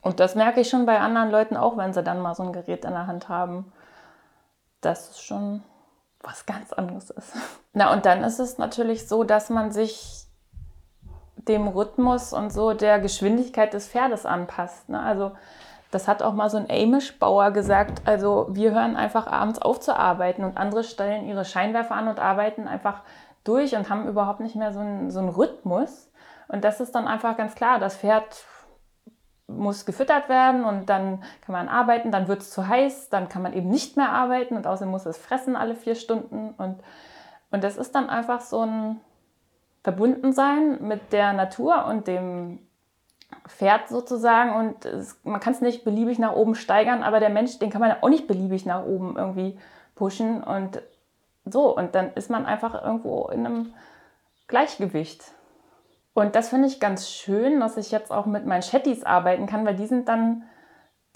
Und 0.00 0.20
das 0.20 0.34
merke 0.34 0.60
ich 0.60 0.68
schon 0.68 0.86
bei 0.86 1.00
anderen 1.00 1.30
Leuten 1.30 1.56
auch, 1.56 1.76
wenn 1.76 1.94
sie 1.94 2.02
dann 2.02 2.20
mal 2.20 2.34
so 2.34 2.42
ein 2.42 2.52
Gerät 2.52 2.84
in 2.84 2.90
der 2.90 3.06
Hand 3.06 3.28
haben, 3.28 3.72
dass 4.80 5.10
es 5.10 5.20
schon 5.20 5.62
was 6.20 6.46
ganz 6.46 6.72
anderes 6.72 7.10
ist. 7.10 7.32
Na, 7.72 7.92
und 7.92 8.06
dann 8.06 8.22
ist 8.22 8.38
es 8.38 8.58
natürlich 8.58 9.08
so, 9.08 9.24
dass 9.24 9.50
man 9.50 9.72
sich 9.72 10.26
dem 11.36 11.68
Rhythmus 11.68 12.32
und 12.32 12.52
so 12.52 12.72
der 12.72 12.98
Geschwindigkeit 12.98 13.72
des 13.74 13.88
Pferdes 13.88 14.24
anpasst. 14.26 14.88
Ne? 14.88 15.00
Also 15.00 15.32
das 15.94 16.08
hat 16.08 16.22
auch 16.22 16.34
mal 16.34 16.50
so 16.50 16.56
ein 16.56 16.68
Amish-Bauer 16.68 17.52
gesagt. 17.52 18.02
Also 18.04 18.48
wir 18.50 18.72
hören 18.72 18.96
einfach 18.96 19.26
abends 19.26 19.60
auf 19.60 19.80
zu 19.80 19.96
arbeiten 19.96 20.44
und 20.44 20.56
andere 20.56 20.82
stellen 20.82 21.26
ihre 21.26 21.44
Scheinwerfer 21.44 21.94
an 21.94 22.08
und 22.08 22.18
arbeiten 22.18 22.66
einfach 22.66 23.02
durch 23.44 23.76
und 23.76 23.88
haben 23.88 24.08
überhaupt 24.08 24.40
nicht 24.40 24.56
mehr 24.56 24.72
so 24.72 24.80
einen, 24.80 25.10
so 25.10 25.20
einen 25.20 25.28
Rhythmus. 25.28 26.10
Und 26.48 26.64
das 26.64 26.80
ist 26.80 26.94
dann 26.94 27.06
einfach 27.06 27.36
ganz 27.36 27.54
klar. 27.54 27.78
Das 27.78 27.96
Pferd 27.96 28.44
muss 29.46 29.84
gefüttert 29.84 30.28
werden 30.28 30.64
und 30.64 30.88
dann 30.88 31.22
kann 31.42 31.52
man 31.52 31.68
arbeiten, 31.68 32.10
dann 32.10 32.28
wird 32.28 32.40
es 32.40 32.50
zu 32.50 32.66
heiß, 32.66 33.10
dann 33.10 33.28
kann 33.28 33.42
man 33.42 33.52
eben 33.52 33.68
nicht 33.68 33.96
mehr 33.96 34.10
arbeiten 34.10 34.56
und 34.56 34.66
außerdem 34.66 34.90
muss 34.90 35.06
es 35.06 35.18
fressen 35.18 35.54
alle 35.54 35.74
vier 35.74 35.94
Stunden. 35.94 36.54
Und, 36.56 36.82
und 37.50 37.62
das 37.62 37.76
ist 37.76 37.94
dann 37.94 38.08
einfach 38.08 38.40
so 38.40 38.62
ein 38.62 39.00
Verbundensein 39.82 40.82
mit 40.82 41.12
der 41.12 41.34
Natur 41.34 41.84
und 41.86 42.08
dem 42.08 42.66
Pferd 43.46 43.88
sozusagen 43.88 44.54
und 44.54 44.84
es, 44.84 45.20
man 45.22 45.40
kann 45.40 45.52
es 45.52 45.60
nicht 45.60 45.84
beliebig 45.84 46.18
nach 46.18 46.32
oben 46.32 46.54
steigern, 46.54 47.02
aber 47.02 47.20
der 47.20 47.30
Mensch, 47.30 47.58
den 47.58 47.70
kann 47.70 47.80
man 47.80 47.94
auch 48.00 48.08
nicht 48.08 48.26
beliebig 48.26 48.64
nach 48.64 48.84
oben 48.84 49.16
irgendwie 49.16 49.58
pushen 49.94 50.42
und 50.42 50.82
so. 51.44 51.76
Und 51.76 51.94
dann 51.94 52.12
ist 52.14 52.30
man 52.30 52.46
einfach 52.46 52.82
irgendwo 52.82 53.28
in 53.28 53.46
einem 53.46 53.74
Gleichgewicht. 54.48 55.24
Und 56.14 56.36
das 56.36 56.48
finde 56.48 56.68
ich 56.68 56.80
ganz 56.80 57.10
schön, 57.10 57.60
dass 57.60 57.76
ich 57.76 57.90
jetzt 57.90 58.10
auch 58.10 58.26
mit 58.26 58.46
meinen 58.46 58.62
Chatties 58.62 59.04
arbeiten 59.04 59.46
kann, 59.46 59.66
weil 59.66 59.76
die 59.76 59.86
sind 59.86 60.08
dann 60.08 60.44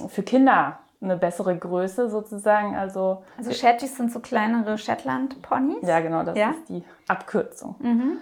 für 0.09 0.23
Kinder 0.23 0.81
eine 1.01 1.17
bessere 1.17 1.57
Größe 1.57 2.11
sozusagen. 2.11 2.77
Also, 2.77 3.23
also 3.37 3.53
Shetties 3.53 3.97
sind 3.97 4.13
so 4.13 4.21
kleinere 4.21 4.77
Shetland-Ponys? 4.77 5.87
Ja, 5.87 6.01
genau, 6.01 6.25
das 6.25 6.37
ja? 6.37 6.51
ist 6.51 6.69
die 6.69 6.83
Abkürzung. 7.07 7.77
Mhm. 7.79 8.19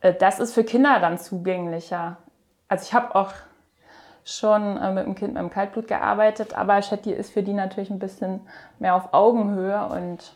Äh, 0.00 0.14
das 0.14 0.38
ist 0.38 0.52
für 0.52 0.64
Kinder 0.64 1.00
dann 1.00 1.18
zugänglicher. 1.18 2.18
Also 2.68 2.84
ich 2.84 2.94
habe 2.94 3.14
auch 3.14 3.32
schon 4.24 4.76
äh, 4.76 4.92
mit 4.92 5.06
dem 5.06 5.14
Kind 5.14 5.34
mit 5.34 5.42
dem 5.42 5.50
Kaltblut 5.50 5.86
gearbeitet, 5.86 6.56
aber 6.56 6.82
Shetty 6.82 7.12
ist 7.12 7.32
für 7.32 7.42
die 7.42 7.52
natürlich 7.52 7.90
ein 7.90 7.98
bisschen 7.98 8.40
mehr 8.78 8.96
auf 8.96 9.14
Augenhöhe 9.14 9.86
und 9.86 10.34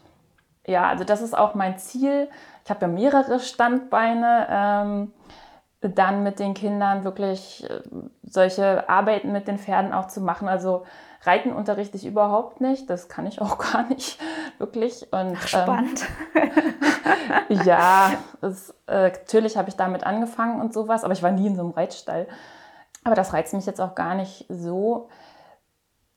ja, 0.66 0.88
also 0.88 1.05
das 1.05 1.23
ist 1.23 1.37
auch 1.37 1.55
mein 1.55 1.79
Ziel. 1.79 2.29
Ich 2.64 2.71
habe 2.71 2.83
ja 2.83 2.88
mehrere 2.88 3.40
Standbeine. 3.40 4.47
Ähm, 4.51 5.12
dann 5.81 6.23
mit 6.23 6.38
den 6.38 6.55
Kindern 6.55 7.05
wirklich 7.05 7.69
äh, 7.69 7.81
solche 8.23 8.88
Arbeiten 8.88 9.33
mit 9.33 9.49
den 9.49 9.59
Pferden 9.59 9.93
auch 9.93 10.09
zu 10.09 10.21
machen. 10.21 10.49
Also 10.49 10.85
Reiten 11.23 11.53
unterrichte 11.53 11.97
ich 11.97 12.07
überhaupt 12.07 12.61
nicht, 12.61 12.88
das 12.88 13.09
kann 13.09 13.27
ich 13.27 13.40
auch 13.40 13.59
gar 13.73 13.85
nicht 13.88 14.21
wirklich. 14.59 15.12
Und, 15.12 15.37
Ach, 15.37 15.49
spannend. 15.49 16.05
Ähm, 17.49 17.61
ja, 17.64 18.12
es, 18.43 18.75
äh, 18.87 19.11
natürlich 19.11 19.57
habe 19.57 19.69
ich 19.69 19.77
damit 19.77 20.05
angefangen 20.05 20.61
und 20.61 20.75
sowas, 20.75 21.05
aber 21.05 21.14
ich 21.14 21.23
war 21.23 21.31
nie 21.31 21.47
in 21.47 21.57
so 21.57 21.62
einem 21.62 21.73
Reitstall. 21.73 22.27
Aber 23.05 23.14
das 23.14 23.33
reizt 23.33 23.55
mich 23.55 23.64
jetzt 23.64 23.81
auch 23.81 23.95
gar 23.95 24.14
nicht 24.14 24.45
so, 24.51 25.09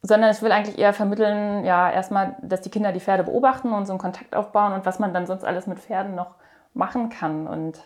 sondern 0.01 0.31
ich 0.31 0.41
will 0.41 0.51
eigentlich 0.51 0.77
eher 0.77 0.93
vermitteln, 0.93 1.63
ja, 1.63 1.89
erstmal, 1.89 2.35
dass 2.41 2.59
die 2.59 2.69
Kinder 2.69 2.91
die 2.91 2.99
Pferde 2.99 3.23
beobachten 3.23 3.71
und 3.71 3.85
so 3.85 3.93
einen 3.93 3.99
Kontakt 3.99 4.35
aufbauen 4.35 4.73
und 4.73 4.85
was 4.85 4.99
man 4.99 5.13
dann 5.13 5.25
sonst 5.25 5.45
alles 5.45 5.65
mit 5.65 5.79
Pferden 5.79 6.13
noch 6.15 6.35
machen 6.73 7.07
kann. 7.07 7.47
Und 7.47 7.79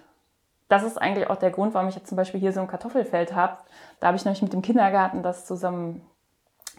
das 0.67 0.83
ist 0.83 0.97
eigentlich 0.97 1.29
auch 1.29 1.37
der 1.37 1.51
Grund, 1.51 1.73
warum 1.73 1.89
ich 1.89 1.95
jetzt 1.95 2.09
zum 2.09 2.17
Beispiel 2.17 2.39
hier 2.39 2.51
so 2.51 2.59
ein 2.59 2.67
Kartoffelfeld 2.67 3.33
habe. 3.33 3.57
Da 3.99 4.07
habe 4.07 4.17
ich 4.17 4.25
nämlich 4.25 4.41
mit 4.41 4.53
dem 4.53 4.61
Kindergarten 4.61 5.23
das 5.23 5.45
zusammen 5.45 6.01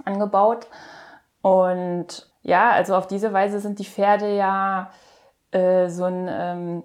angebaut. 0.05 0.67
Und 1.41 2.31
ja, 2.43 2.71
also 2.71 2.95
auf 2.97 3.07
diese 3.07 3.33
Weise 3.33 3.61
sind 3.61 3.79
die 3.79 3.85
Pferde 3.85 4.37
ja 4.37 4.91
äh, 5.53 5.89
so 5.89 6.05
ein 6.05 6.29
ähm, 6.31 6.83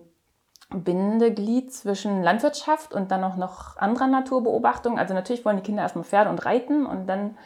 Bindeglied 0.70 1.74
zwischen 1.74 2.24
Landwirtschaft 2.24 2.94
und 2.94 3.12
dann 3.12 3.24
auch 3.24 3.36
noch 3.36 3.78
anderer 3.78 4.08
Naturbeobachtung. 4.08 4.98
Also 4.98 5.14
natürlich 5.14 5.46
wollen 5.46 5.58
die 5.58 5.64
Kinder 5.64 5.84
erstmal 5.84 6.06
Pferde 6.06 6.30
und 6.30 6.46
reiten 6.46 6.86
und 6.86 7.08
dann 7.08 7.38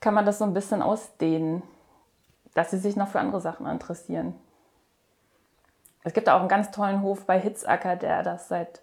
kann 0.00 0.14
man 0.14 0.26
das 0.26 0.38
so 0.38 0.44
ein 0.44 0.54
bisschen 0.54 0.82
ausdehnen, 0.82 1.62
dass 2.54 2.70
sie 2.70 2.78
sich 2.78 2.96
noch 2.96 3.08
für 3.08 3.20
andere 3.20 3.40
Sachen 3.40 3.66
interessieren. 3.66 4.34
Es 6.04 6.14
gibt 6.14 6.28
auch 6.28 6.40
einen 6.40 6.48
ganz 6.48 6.70
tollen 6.70 7.02
Hof 7.02 7.26
bei 7.26 7.38
Hitzacker, 7.38 7.96
der 7.96 8.22
das 8.22 8.48
seit 8.48 8.82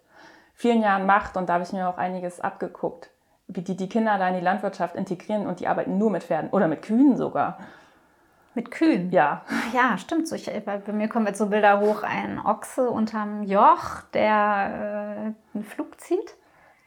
vielen 0.53 0.82
Jahren 0.82 1.05
macht 1.05 1.38
und 1.38 1.47
da 1.49 1.53
habe 1.53 1.63
ich 1.63 1.73
mir 1.73 1.88
auch 1.88 1.97
einiges 1.97 2.39
abgeguckt, 2.39 3.10
wie 3.47 3.62
die 3.62 3.77
die 3.77 3.89
Kinder 3.89 4.17
da 4.17 4.27
in 4.27 4.36
die 4.36 4.41
Landwirtschaft 4.41 4.95
integrieren 4.95 5.47
und 5.47 5.60
die 5.60 5.67
arbeiten 5.67 5.97
nur 5.97 6.12
mit 6.12 6.23
Pferden 6.23 6.49
oder 6.49 6.67
mit 6.67 6.82
Kühen 6.82 7.15
sogar. 7.17 7.58
Mit 8.55 8.71
Kühen? 8.71 9.12
Ja. 9.12 9.43
Ja, 9.73 9.97
stimmt. 9.97 10.27
So, 10.27 10.36
ich, 10.36 10.51
bei, 10.65 10.82
mir 10.91 11.08
kommen 11.08 11.27
jetzt 11.27 11.38
so 11.38 11.45
Bilder 11.45 11.79
hoch, 11.79 12.03
ein 12.03 12.39
Ochse 12.43 12.89
unterm 12.89 13.43
Joch, 13.43 14.01
der 14.13 15.34
äh, 15.53 15.55
einen 15.55 15.63
Flug 15.63 16.01
zieht. 16.01 16.36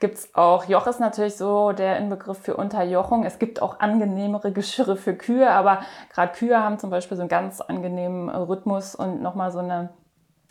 Gibt 0.00 0.18
es 0.18 0.34
auch. 0.34 0.64
Joch 0.64 0.86
ist 0.88 0.98
natürlich 0.98 1.36
so 1.36 1.72
der 1.72 1.96
Inbegriff 1.98 2.38
für 2.38 2.56
Unterjochung. 2.56 3.24
Es 3.24 3.38
gibt 3.38 3.62
auch 3.62 3.78
angenehmere 3.78 4.50
Geschirre 4.52 4.96
für 4.96 5.14
Kühe, 5.14 5.48
aber 5.48 5.82
gerade 6.12 6.32
Kühe 6.32 6.62
haben 6.62 6.78
zum 6.78 6.90
Beispiel 6.90 7.16
so 7.16 7.22
einen 7.22 7.28
ganz 7.28 7.60
angenehmen 7.60 8.28
Rhythmus 8.28 8.96
und 8.96 9.22
nochmal 9.22 9.52
so 9.52 9.60
eine 9.60 9.90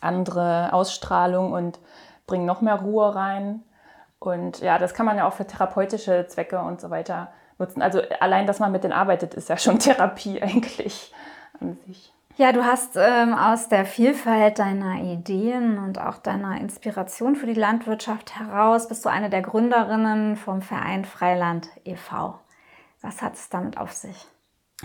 andere 0.02 0.72
Ausstrahlung 0.72 1.52
und 1.52 1.78
bringen 2.26 2.46
noch 2.46 2.60
mehr 2.60 2.76
Ruhe 2.76 3.14
rein. 3.14 3.62
Und 4.18 4.60
ja, 4.60 4.78
das 4.78 4.94
kann 4.94 5.06
man 5.06 5.16
ja 5.16 5.26
auch 5.26 5.32
für 5.32 5.46
therapeutische 5.46 6.26
Zwecke 6.28 6.60
und 6.60 6.80
so 6.80 6.90
weiter 6.90 7.32
nutzen. 7.58 7.82
Also 7.82 8.00
allein, 8.20 8.46
dass 8.46 8.60
man 8.60 8.72
mit 8.72 8.84
denen 8.84 8.92
arbeitet, 8.92 9.34
ist 9.34 9.48
ja 9.48 9.56
schon 9.56 9.78
Therapie 9.80 10.42
eigentlich 10.42 11.12
an 11.60 11.78
sich. 11.86 12.12
Ja, 12.36 12.52
du 12.52 12.64
hast 12.64 12.96
ähm, 12.96 13.34
aus 13.34 13.68
der 13.68 13.84
Vielfalt 13.84 14.58
deiner 14.58 15.02
Ideen 15.02 15.78
und 15.78 16.00
auch 16.00 16.16
deiner 16.16 16.58
Inspiration 16.58 17.36
für 17.36 17.46
die 17.46 17.52
Landwirtschaft 17.52 18.38
heraus, 18.38 18.88
bist 18.88 19.04
du 19.04 19.10
eine 19.10 19.28
der 19.28 19.42
Gründerinnen 19.42 20.36
vom 20.36 20.62
Verein 20.62 21.04
Freiland 21.04 21.68
e.V. 21.84 22.38
Was 23.02 23.20
hat 23.20 23.34
es 23.34 23.50
damit 23.50 23.76
auf 23.76 23.92
sich? 23.92 24.26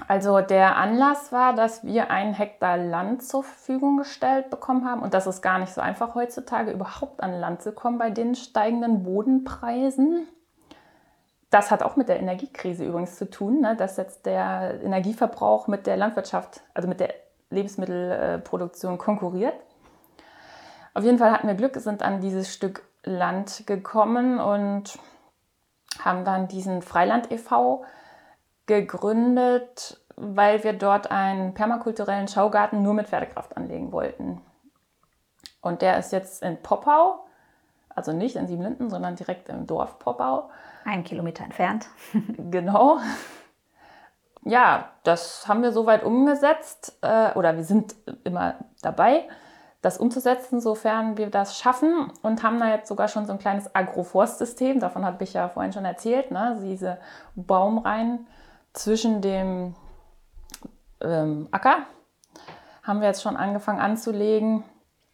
Also 0.08 0.42
der 0.42 0.76
Anlass 0.76 1.32
war, 1.32 1.54
dass 1.54 1.84
wir 1.84 2.12
einen 2.12 2.34
Hektar 2.34 2.78
Land 2.78 3.24
zur 3.24 3.44
Verfügung 3.44 3.98
gestellt 3.98 4.50
bekommen 4.50 4.86
haben 4.86 5.02
und 5.02 5.14
das 5.14 5.26
ist 5.26 5.42
gar 5.42 5.58
nicht 5.58 5.74
so 5.74 5.82
einfach 5.82 6.14
heutzutage 6.14 6.72
überhaupt 6.72 7.24
an 7.24 7.40
Land 7.40 7.64
zu 7.64 7.72
kommen 7.72 7.98
bei 7.98 8.12
den 8.12 8.36
steigenden 8.36 9.04
Bodenpreisen. 9.04 10.28
Das 11.50 11.72
hat 11.72 11.82
auch 11.82 11.96
mit 11.96 12.10
der 12.10 12.20
Energiekrise 12.20 12.86
übrigens 12.86 13.16
zu 13.16 13.30
tun, 13.30 13.62
ne, 13.62 13.76
dass 13.76 13.98
jetzt 13.98 14.26
der 14.26 14.82
Energieverbrauch 14.84 15.68
mit 15.68 15.88
der 15.88 15.98
Landwirtschaft, 15.98 16.62
also 16.74 16.88
mit 16.88 17.00
der 17.00 17.14
Lebensmittelproduktion 17.50 18.98
konkurriert. 18.98 19.56
Auf 20.94 21.04
jeden 21.04 21.18
Fall 21.18 21.32
hatten 21.32 21.48
wir 21.48 21.56
Glück, 21.56 21.76
sind 21.78 22.04
an 22.04 22.22
dieses 22.22 22.54
Stück 22.54 22.84
Land 23.04 23.66
gekommen 23.66 24.40
und 24.40 25.00
haben 26.04 26.26
dann 26.26 26.48
diesen 26.48 26.82
Freiland 26.82 27.32
e.V. 27.32 27.86
gegründet, 28.68 30.00
weil 30.16 30.64
wir 30.64 30.74
dort 30.74 31.10
einen 31.12 31.54
permakulturellen 31.54 32.28
Schaugarten 32.28 32.84
nur 32.84 32.94
mit 32.94 33.08
Pferdekraft 33.08 33.58
anlegen 33.58 33.92
wollten. 33.92 34.42
Und 35.62 35.82
der 35.82 35.98
ist 35.98 36.12
jetzt 36.12 36.44
in 36.44 36.62
Poppau, 36.62 37.26
also 37.90 38.14
nicht 38.14 38.36
in 38.36 38.48
Siebenlinden, 38.48 38.90
sondern 38.90 39.16
direkt 39.16 39.50
im 39.50 39.66
Dorf 39.66 39.98
Poppau. 40.00 40.50
Ein 40.86 41.04
Kilometer 41.04 41.44
entfernt. 41.44 41.88
genau. 42.52 43.00
Ja, 44.44 44.92
das 45.04 45.48
haben 45.48 45.62
wir 45.62 45.72
soweit 45.72 46.04
umgesetzt 46.04 46.98
äh, 47.02 47.34
oder 47.34 47.58
wir 47.58 47.64
sind 47.64 47.96
immer 48.24 48.56
dabei, 48.82 49.28
das 49.82 49.98
umzusetzen, 49.98 50.62
sofern 50.62 51.18
wir 51.18 51.30
das 51.30 51.58
schaffen 51.60 52.12
und 52.22 52.44
haben 52.44 52.60
da 52.60 52.70
jetzt 52.70 52.88
sogar 52.88 53.08
schon 53.08 53.26
so 53.26 53.34
ein 53.34 53.40
kleines 53.40 53.76
Agroforstsystem, 53.76 54.80
davon 54.80 55.06
habe 55.06 55.24
ich 55.24 55.34
ja 55.34 55.50
vorhin 55.50 55.74
schon 55.74 55.86
erzählt, 55.86 56.32
ne? 56.32 56.58
diese 56.62 56.98
Baumreihen 57.36 58.26
zwischen 58.78 59.22
dem 59.22 59.76
ähm, 61.02 61.50
Acker 61.52 61.80
haben 62.84 63.02
wir 63.02 63.08
jetzt 63.08 63.22
schon 63.22 63.36
angefangen 63.36 63.80
anzulegen 63.80 64.64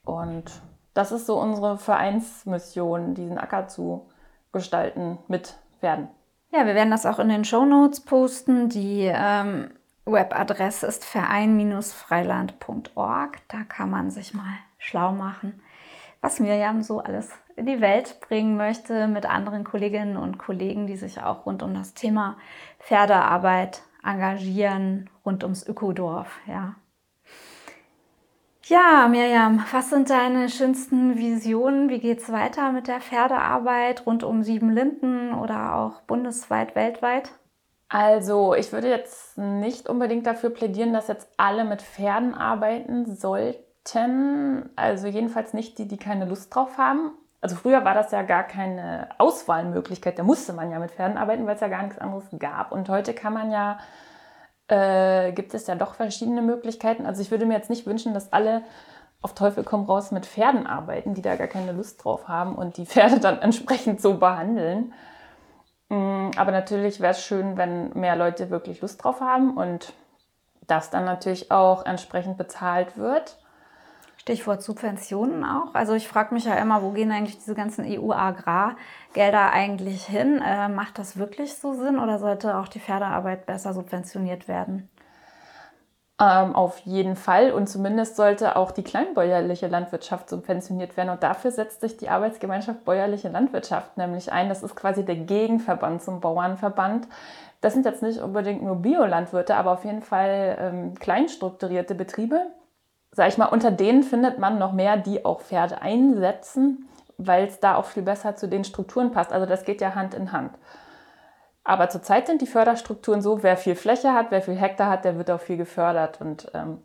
und 0.05 0.45
das 0.93 1.11
ist 1.11 1.25
so 1.25 1.37
unsere 1.39 1.77
Vereinsmission, 1.77 3.15
diesen 3.15 3.39
Acker 3.39 3.67
zu 3.67 4.07
gestalten 4.51 5.17
mit 5.27 5.55
Pferden. 5.79 6.07
Ja, 6.51 6.67
wir 6.67 6.75
werden 6.75 6.91
das 6.91 7.07
auch 7.07 7.19
in 7.19 7.29
den 7.29 7.45
Show 7.45 7.63
Notes 7.65 8.01
posten. 8.01 8.69
Die 8.69 9.11
ähm, 9.11 9.71
Webadresse 10.05 10.85
ist 10.85 11.03
verein-freiland.org. 11.03 13.39
Da 13.47 13.63
kann 13.67 13.89
man 13.89 14.11
sich 14.11 14.35
mal 14.35 14.53
schlau 14.77 15.13
machen, 15.13 15.59
was 16.21 16.39
Miriam 16.39 16.83
so 16.83 16.99
alles 16.99 17.31
in 17.55 17.65
die 17.65 17.81
Welt 17.81 18.19
bringen 18.21 18.57
möchte 18.57 19.07
mit 19.07 19.25
anderen 19.25 19.63
Kolleginnen 19.63 20.17
und 20.17 20.37
Kollegen, 20.37 20.87
die 20.87 20.95
sich 20.95 21.21
auch 21.21 21.45
rund 21.45 21.63
um 21.63 21.73
das 21.73 21.93
Thema 21.93 22.37
Pferdearbeit 22.79 23.81
engagieren, 24.03 25.09
rund 25.25 25.43
ums 25.43 25.65
Ökodorf. 25.65 26.39
Ja. 26.47 26.75
Ja, 28.65 29.09
Mirjam, 29.09 29.65
was 29.73 29.89
sind 29.89 30.09
deine 30.09 30.47
schönsten 30.47 31.17
Visionen? 31.17 31.89
Wie 31.89 31.99
geht 31.99 32.19
es 32.19 32.31
weiter 32.31 32.71
mit 32.71 32.87
der 32.87 33.01
Pferdearbeit 33.01 34.05
rund 34.05 34.23
um 34.23 34.41
Siebenlinden 34.41 35.33
oder 35.33 35.75
auch 35.75 36.01
bundesweit, 36.01 36.73
weltweit? 36.73 37.31
Also, 37.89 38.55
ich 38.55 38.71
würde 38.71 38.89
jetzt 38.89 39.37
nicht 39.37 39.89
unbedingt 39.89 40.25
dafür 40.25 40.49
plädieren, 40.49 40.93
dass 40.93 41.09
jetzt 41.09 41.27
alle 41.35 41.65
mit 41.65 41.81
Pferden 41.81 42.33
arbeiten 42.33 43.15
sollten. 43.15 44.69
Also 44.77 45.07
jedenfalls 45.07 45.53
nicht 45.53 45.77
die, 45.77 45.87
die 45.87 45.97
keine 45.97 46.25
Lust 46.25 46.55
drauf 46.55 46.77
haben. 46.77 47.11
Also 47.43 47.55
früher 47.55 47.83
war 47.85 47.93
das 47.93 48.11
ja 48.11 48.21
gar 48.23 48.43
keine 48.43 49.09
Auswahlmöglichkeit. 49.17 50.17
Da 50.17 50.23
musste 50.23 50.53
man 50.53 50.71
ja 50.71 50.79
mit 50.79 50.91
Pferden 50.91 51.17
arbeiten, 51.17 51.45
weil 51.45 51.55
es 51.55 51.61
ja 51.61 51.67
gar 51.67 51.83
nichts 51.83 51.99
anderes 51.99 52.25
gab. 52.39 52.71
Und 52.71 52.89
heute 52.89 53.13
kann 53.13 53.33
man 53.33 53.51
ja 53.51 53.77
äh, 54.67 55.31
gibt 55.33 55.53
es 55.53 55.67
ja 55.67 55.75
doch 55.75 55.95
verschiedene 55.95 56.41
Möglichkeiten. 56.41 57.05
Also 57.05 57.21
ich 57.21 57.31
würde 57.31 57.45
mir 57.45 57.55
jetzt 57.55 57.69
nicht 57.69 57.85
wünschen, 57.85 58.13
dass 58.13 58.31
alle 58.33 58.63
auf 59.21 59.33
Teufel 59.35 59.63
komm 59.63 59.85
raus 59.85 60.11
mit 60.11 60.25
Pferden 60.25 60.67
arbeiten, 60.67 61.13
die 61.13 61.21
da 61.21 61.35
gar 61.35 61.47
keine 61.47 61.71
Lust 61.71 62.03
drauf 62.03 62.27
haben 62.27 62.55
und 62.55 62.77
die 62.77 62.85
Pferde 62.85 63.19
dann 63.19 63.41
entsprechend 63.41 64.01
so 64.01 64.17
behandeln. 64.17 64.93
Mm, 65.89 66.31
aber 66.37 66.51
natürlich 66.51 66.99
wäre 66.99 67.11
es 67.11 67.23
schön, 67.23 67.57
wenn 67.57 67.89
mehr 67.93 68.15
Leute 68.15 68.49
wirklich 68.49 68.81
Lust 68.81 69.03
drauf 69.03 69.21
haben 69.21 69.55
und 69.57 69.93
das 70.67 70.89
dann 70.89 71.05
natürlich 71.05 71.51
auch 71.51 71.85
entsprechend 71.85 72.37
bezahlt 72.37 72.97
wird. 72.97 73.37
Stichwort 74.23 74.63
Subventionen 74.63 75.43
auch. 75.43 75.73
Also 75.73 75.95
ich 75.95 76.07
frage 76.07 76.33
mich 76.33 76.45
ja 76.45 76.55
immer, 76.55 76.81
wo 76.81 76.91
gehen 76.91 77.11
eigentlich 77.11 77.39
diese 77.39 77.55
ganzen 77.55 77.83
EU-Agrargelder 77.85 79.51
eigentlich 79.51 80.05
hin? 80.05 80.41
Äh, 80.41 80.69
macht 80.69 80.97
das 80.97 81.17
wirklich 81.17 81.55
so 81.55 81.73
Sinn 81.73 81.99
oder 81.99 82.19
sollte 82.19 82.55
auch 82.55 82.69
die 82.69 82.79
Pferdearbeit 82.79 83.45
besser 83.45 83.73
subventioniert 83.73 84.47
werden? 84.47 84.89
Ähm, 86.21 86.55
auf 86.55 86.77
jeden 86.85 87.17
Fall. 87.17 87.51
Und 87.51 87.67
zumindest 87.67 88.15
sollte 88.15 88.55
auch 88.55 88.71
die 88.71 88.83
kleinbäuerliche 88.83 89.67
Landwirtschaft 89.67 90.29
subventioniert 90.29 90.95
werden. 90.95 91.09
Und 91.09 91.21
dafür 91.21 91.51
setzt 91.51 91.81
sich 91.81 91.97
die 91.97 92.07
Arbeitsgemeinschaft 92.07 92.85
Bäuerliche 92.85 93.27
Landwirtschaft 93.27 93.97
nämlich 93.97 94.31
ein. 94.31 94.47
Das 94.47 94.63
ist 94.63 94.77
quasi 94.77 95.03
der 95.03 95.17
Gegenverband 95.17 96.01
zum 96.01 96.21
Bauernverband. 96.21 97.09
Das 97.59 97.73
sind 97.73 97.85
jetzt 97.85 98.01
nicht 98.01 98.21
unbedingt 98.21 98.63
nur 98.63 98.77
Biolandwirte, 98.77 99.55
aber 99.55 99.71
auf 99.71 99.83
jeden 99.83 100.01
Fall 100.01 100.57
ähm, 100.61 100.95
kleinstrukturierte 100.95 101.93
Betriebe. 101.93 102.45
Sag 103.15 103.29
ich 103.29 103.37
mal, 103.37 103.45
unter 103.45 103.69
denen 103.69 104.03
findet 104.03 104.39
man 104.39 104.57
noch 104.57 104.73
mehr, 104.73 104.97
die 104.97 105.23
auch 105.23 105.41
Pferde 105.41 105.81
einsetzen, 105.81 106.89
weil 107.17 107.45
es 107.45 107.59
da 107.59 107.75
auch 107.75 107.85
viel 107.85 108.01
besser 108.03 108.35
zu 108.35 108.47
den 108.47 108.63
Strukturen 108.63 109.11
passt. 109.11 109.31
Also 109.31 109.45
das 109.45 109.65
geht 109.65 109.81
ja 109.81 109.93
Hand 109.93 110.15
in 110.15 110.31
Hand. 110.31 110.57
Aber 111.63 111.89
zurzeit 111.89 112.27
sind 112.27 112.41
die 112.41 112.47
Förderstrukturen 112.47 113.21
so, 113.21 113.43
wer 113.43 113.55
viel 113.55 113.75
Fläche 113.75 114.13
hat, 114.13 114.31
wer 114.31 114.41
viel 114.41 114.55
Hektar 114.55 114.89
hat, 114.89 115.05
der 115.05 115.17
wird 115.17 115.29
auch 115.29 115.39
viel 115.39 115.57
gefördert. 115.57 116.19
Und 116.19 116.51
ähm, 116.53 116.79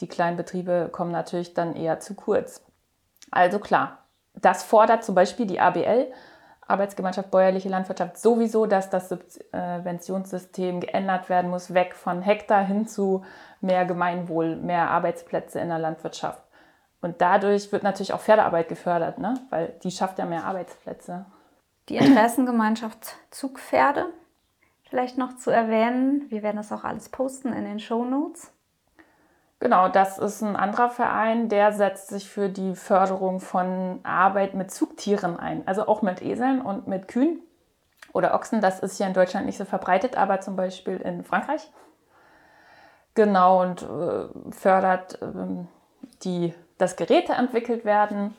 die 0.00 0.08
kleinen 0.08 0.36
Betriebe 0.38 0.88
kommen 0.90 1.12
natürlich 1.12 1.54
dann 1.54 1.76
eher 1.76 2.00
zu 2.00 2.14
kurz. 2.14 2.64
Also 3.30 3.58
klar, 3.58 3.98
das 4.34 4.62
fordert 4.62 5.04
zum 5.04 5.14
Beispiel 5.14 5.46
die 5.46 5.60
ABL, 5.60 6.10
Arbeitsgemeinschaft 6.66 7.30
Bäuerliche 7.30 7.68
Landwirtschaft, 7.68 8.18
sowieso, 8.18 8.66
dass 8.66 8.90
das 8.90 9.08
Subventionssystem 9.08 10.80
geändert 10.80 11.28
werden 11.28 11.50
muss, 11.50 11.74
weg 11.74 11.94
von 11.94 12.22
Hektar 12.22 12.64
hin 12.64 12.86
zu 12.86 13.24
mehr 13.60 13.84
Gemeinwohl, 13.84 14.56
mehr 14.56 14.90
Arbeitsplätze 14.90 15.60
in 15.60 15.68
der 15.68 15.78
Landwirtschaft. 15.78 16.40
Und 17.00 17.20
dadurch 17.20 17.70
wird 17.70 17.82
natürlich 17.82 18.14
auch 18.14 18.20
Pferdearbeit 18.20 18.68
gefördert, 18.68 19.18
ne? 19.18 19.34
weil 19.50 19.74
die 19.82 19.90
schafft 19.90 20.18
ja 20.18 20.24
mehr 20.24 20.44
Arbeitsplätze. 20.44 21.26
Die 21.90 21.96
Interessengemeinschaft 21.96 23.16
Zugpferde 23.30 24.06
vielleicht 24.88 25.18
noch 25.18 25.36
zu 25.36 25.50
erwähnen. 25.50 26.24
Wir 26.30 26.42
werden 26.42 26.56
das 26.56 26.72
auch 26.72 26.84
alles 26.84 27.10
posten 27.10 27.52
in 27.52 27.64
den 27.64 27.78
Show 27.78 28.04
Notes. 28.04 28.52
Genau, 29.60 29.88
das 29.88 30.18
ist 30.18 30.42
ein 30.42 30.56
anderer 30.56 30.90
Verein, 30.90 31.48
der 31.48 31.72
setzt 31.72 32.08
sich 32.08 32.28
für 32.28 32.48
die 32.48 32.74
Förderung 32.74 33.40
von 33.40 34.00
Arbeit 34.02 34.54
mit 34.54 34.70
Zugtieren 34.70 35.38
ein. 35.38 35.66
Also 35.66 35.86
auch 35.86 36.02
mit 36.02 36.22
Eseln 36.22 36.60
und 36.60 36.86
mit 36.86 37.08
Kühen 37.08 37.40
oder 38.12 38.34
Ochsen. 38.34 38.60
Das 38.60 38.80
ist 38.80 38.98
hier 38.98 39.06
in 39.06 39.14
Deutschland 39.14 39.46
nicht 39.46 39.56
so 39.56 39.64
verbreitet, 39.64 40.16
aber 40.16 40.40
zum 40.40 40.56
Beispiel 40.56 40.96
in 40.96 41.24
Frankreich. 41.24 41.70
Genau, 43.14 43.62
und 43.62 43.82
äh, 43.82 44.52
fördert, 44.52 45.22
äh, 45.22 45.66
die, 46.24 46.52
dass 46.78 46.96
Geräte 46.96 47.32
entwickelt 47.32 47.84
werden 47.84 48.34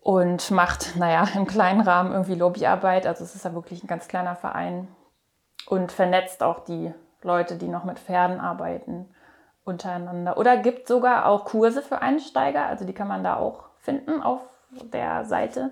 und 0.00 0.50
macht, 0.50 0.96
naja, 0.96 1.26
im 1.34 1.46
kleinen 1.46 1.80
Rahmen 1.80 2.12
irgendwie 2.12 2.34
Lobbyarbeit. 2.34 3.06
Also 3.06 3.24
es 3.24 3.34
ist 3.34 3.44
ja 3.44 3.54
wirklich 3.54 3.82
ein 3.82 3.88
ganz 3.88 4.06
kleiner 4.06 4.36
Verein 4.36 4.88
und 5.66 5.92
vernetzt 5.92 6.42
auch 6.42 6.60
die 6.60 6.92
Leute, 7.22 7.56
die 7.56 7.68
noch 7.68 7.84
mit 7.84 7.98
Pferden 7.98 8.38
arbeiten 8.38 9.08
untereinander. 9.64 10.36
Oder 10.38 10.56
gibt 10.56 10.88
sogar 10.88 11.26
auch 11.26 11.44
Kurse 11.44 11.82
für 11.82 12.02
Einsteiger, 12.02 12.66
also 12.66 12.84
die 12.84 12.92
kann 12.92 13.08
man 13.08 13.24
da 13.24 13.36
auch 13.36 13.64
finden 13.78 14.22
auf 14.22 14.40
der 14.70 15.24
Seite. 15.24 15.70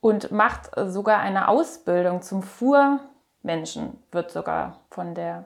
Und 0.00 0.32
macht 0.32 0.70
sogar 0.76 1.20
eine 1.20 1.48
Ausbildung 1.48 2.22
zum 2.22 2.42
Fuhrmenschen, 2.42 4.02
wird 4.10 4.30
sogar 4.30 4.78
von 4.90 5.14
der 5.14 5.44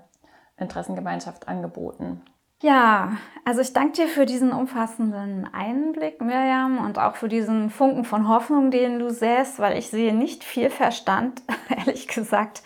Interessengemeinschaft 0.57 1.49
angeboten. 1.49 2.23
Ja, 2.63 3.19
also 3.45 3.61
ich 3.61 3.73
danke 3.73 3.93
dir 3.93 4.09
für 4.09 4.25
diesen 4.25 4.53
umfassenden 4.53 5.47
Einblick, 5.53 6.23
Mirjam, 6.23 6.79
und 6.79 6.99
auch 6.99 7.17
für 7.17 7.29
diesen 7.29 7.69
Funken 7.69 8.05
von 8.05 8.29
Hoffnung, 8.29 8.71
den 8.71 8.99
du 8.99 9.11
säst, 9.11 9.59
weil 9.59 9.77
ich 9.77 9.91
sehe 9.91 10.15
nicht 10.15 10.45
viel 10.45 10.71
Verstand, 10.71 11.43
ehrlich 11.69 12.09
gesagt, 12.09 12.63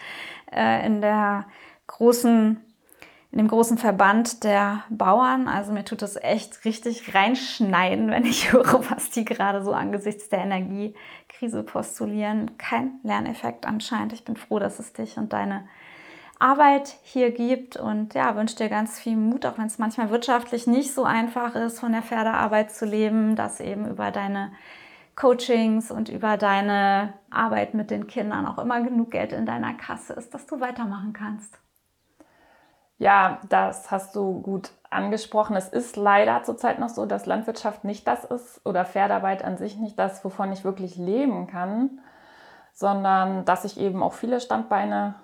äh, 0.53 0.87
in 0.87 1.01
der 1.01 1.47
großen, 1.89 2.63
in 3.31 3.39
dem 3.39 3.49
großen 3.49 3.77
Verband 3.77 4.43
der 4.43 4.85
Bauern. 4.89 5.49
Also 5.49 5.73
mir 5.73 5.85
tut 5.85 6.03
das 6.03 6.17
echt 6.17 6.65
richtig 6.65 7.15
reinschneiden, 7.15 8.11
wenn 8.11 8.25
ich 8.25 8.53
höre, 8.53 8.91
was 8.91 9.11
die 9.11 9.25
gerade 9.25 9.63
so 9.63 9.73
angesichts 9.73 10.29
der 10.29 10.41
Energiekrise 10.41 11.63
postulieren. 11.63 12.57
Kein 12.59 13.01
Lerneffekt 13.03 13.67
anscheinend. 13.67 14.13
Ich 14.13 14.25
bin 14.25 14.37
froh, 14.37 14.59
dass 14.59 14.79
es 14.79 14.93
dich 14.93 15.19
und 15.19 15.33
deine 15.33 15.69
Arbeit 16.39 16.97
hier 17.03 17.33
gibt 17.33 17.77
und 17.77 18.15
ja, 18.15 18.37
wünsche 18.37 18.57
dir 18.57 18.69
ganz 18.69 19.01
viel 19.01 19.17
Mut, 19.17 19.45
auch 19.45 19.59
wenn 19.59 19.67
es 19.67 19.79
manchmal 19.79 20.11
wirtschaftlich 20.11 20.69
nicht 20.69 20.95
so 20.95 21.03
einfach 21.03 21.57
ist, 21.57 21.81
von 21.81 21.93
der 21.93 22.03
Pferdearbeit 22.03 22.71
zu 22.71 22.87
leben, 22.87 23.35
dass 23.35 23.59
eben 23.59 23.89
über 23.89 24.13
deine 24.13 24.53
Coachings 25.17 25.91
und 25.91 26.09
über 26.09 26.37
deine 26.37 27.15
Arbeit 27.29 27.75
mit 27.75 27.91
den 27.91 28.07
Kindern 28.07 28.47
auch 28.47 28.59
immer 28.59 28.81
genug 28.83 29.11
Geld 29.11 29.33
in 29.33 29.47
deiner 29.47 29.75
Kasse 29.75 30.13
ist, 30.13 30.33
dass 30.33 30.47
du 30.47 30.61
weitermachen 30.61 31.13
kannst. 31.13 31.59
Ja, 32.99 33.41
das 33.49 33.91
hast 33.91 34.17
du 34.17 34.41
gut 34.43 34.71
angesprochen. 34.91 35.57
Es 35.57 35.69
ist 35.69 35.97
leider 35.97 36.43
zurzeit 36.43 36.81
noch 36.81 36.89
so, 36.89 37.07
dass 37.07 37.27
Landwirtschaft 37.27 37.85
nicht 37.85 38.07
das 38.09 38.25
ist 38.25 38.61
oder 38.65 38.85
Pferdearbeit 38.85 39.45
an 39.45 39.57
sich 39.57 39.77
nicht 39.77 39.99
das, 39.99 40.25
wovon 40.25 40.53
ich 40.53 40.65
wirklich 40.65 40.97
leben 40.97 41.47
kann, 41.47 42.01
sondern 42.73 43.45
dass 43.45 43.65
ich 43.65 43.79
eben 43.79 44.03
auch 44.03 44.15
viele 44.15 44.41
Standbeine 44.41 45.15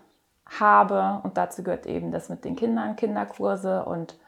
habe 0.47 1.21
und 1.25 1.37
dazu 1.37 1.63
gehört 1.63 1.87
eben 1.87 2.13
das 2.13 2.29
mit 2.29 2.45
den 2.45 2.55
Kindern, 2.55 2.97
Kinderkurse 2.97 3.85
und 3.85 4.19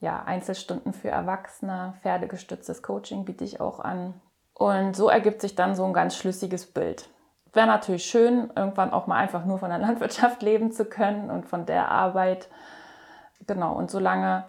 ja, 0.00 0.22
Einzelstunden 0.24 0.92
für 0.92 1.08
Erwachsene, 1.08 1.94
pferdegestütztes 2.02 2.82
Coaching 2.82 3.24
biete 3.24 3.44
ich 3.44 3.60
auch 3.60 3.80
an. 3.80 4.20
Und 4.52 4.96
so 4.96 5.08
ergibt 5.08 5.40
sich 5.40 5.54
dann 5.54 5.74
so 5.74 5.84
ein 5.84 5.94
ganz 5.94 6.16
schlüssiges 6.16 6.66
Bild. 6.66 7.08
Wäre 7.56 7.68
natürlich 7.68 8.04
schön, 8.04 8.50
irgendwann 8.54 8.92
auch 8.92 9.06
mal 9.06 9.16
einfach 9.16 9.46
nur 9.46 9.58
von 9.58 9.70
der 9.70 9.78
Landwirtschaft 9.86 10.42
leben 10.42 10.72
zu 10.72 10.84
können 10.84 11.30
und 11.30 11.46
von 11.46 11.64
der 11.64 11.90
Arbeit. 11.90 12.50
Genau, 13.46 13.74
und 13.74 13.90
solange 13.90 14.44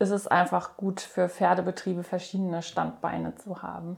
ist 0.00 0.10
es 0.10 0.26
einfach 0.26 0.76
gut 0.76 1.00
für 1.00 1.28
Pferdebetriebe 1.28 2.02
verschiedene 2.02 2.62
Standbeine 2.62 3.36
zu 3.36 3.62
haben. 3.62 3.96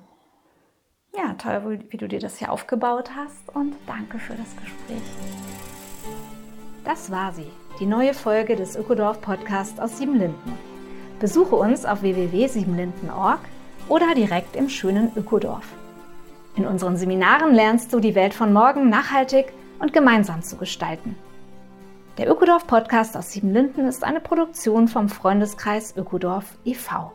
Ja, 1.17 1.33
toll, 1.39 1.87
wie 1.89 1.97
du 1.97 2.07
dir 2.07 2.21
das 2.21 2.37
hier 2.37 2.53
aufgebaut 2.53 3.13
hast 3.17 3.49
und 3.57 3.77
danke 3.87 4.19
für 4.19 4.35
das 4.35 4.55
Gespräch. 4.57 5.03
Das 6.85 7.11
war 7.11 7.33
sie, 7.33 7.51
die 7.81 7.87
neue 7.87 8.13
Folge 8.13 8.57
des 8.57 8.77
Ökodorf 8.77 9.23
Podcasts 9.23 9.81
aus 9.81 9.97
Siebenlinden. 9.97 10.59
Besuche 11.19 11.57
uns 11.57 11.87
auf 11.87 12.03
www.siebenlinden.org 12.03 13.41
oder 13.89 14.15
direkt 14.15 14.55
im 14.55 14.69
schönen 14.69 15.17
Ökodorf. 15.17 15.65
In 16.55 16.67
unseren 16.67 16.97
Seminaren 16.97 17.55
lernst 17.55 17.93
du 17.93 18.01
die 18.01 18.15
Welt 18.15 18.35
von 18.35 18.53
morgen 18.53 18.91
nachhaltig 18.91 19.53
und 19.79 19.93
gemeinsam 19.93 20.43
zu 20.43 20.57
gestalten. 20.57 21.17
Der 22.19 22.31
Ökodorf 22.31 22.67
Podcast 22.67 23.17
aus 23.17 23.33
Siebenlinden 23.33 23.87
ist 23.87 24.05
eine 24.05 24.21
Produktion 24.21 24.87
vom 24.87 25.09
Freundeskreis 25.09 25.97
Ökodorf 25.97 26.59
e.V. 26.65 27.13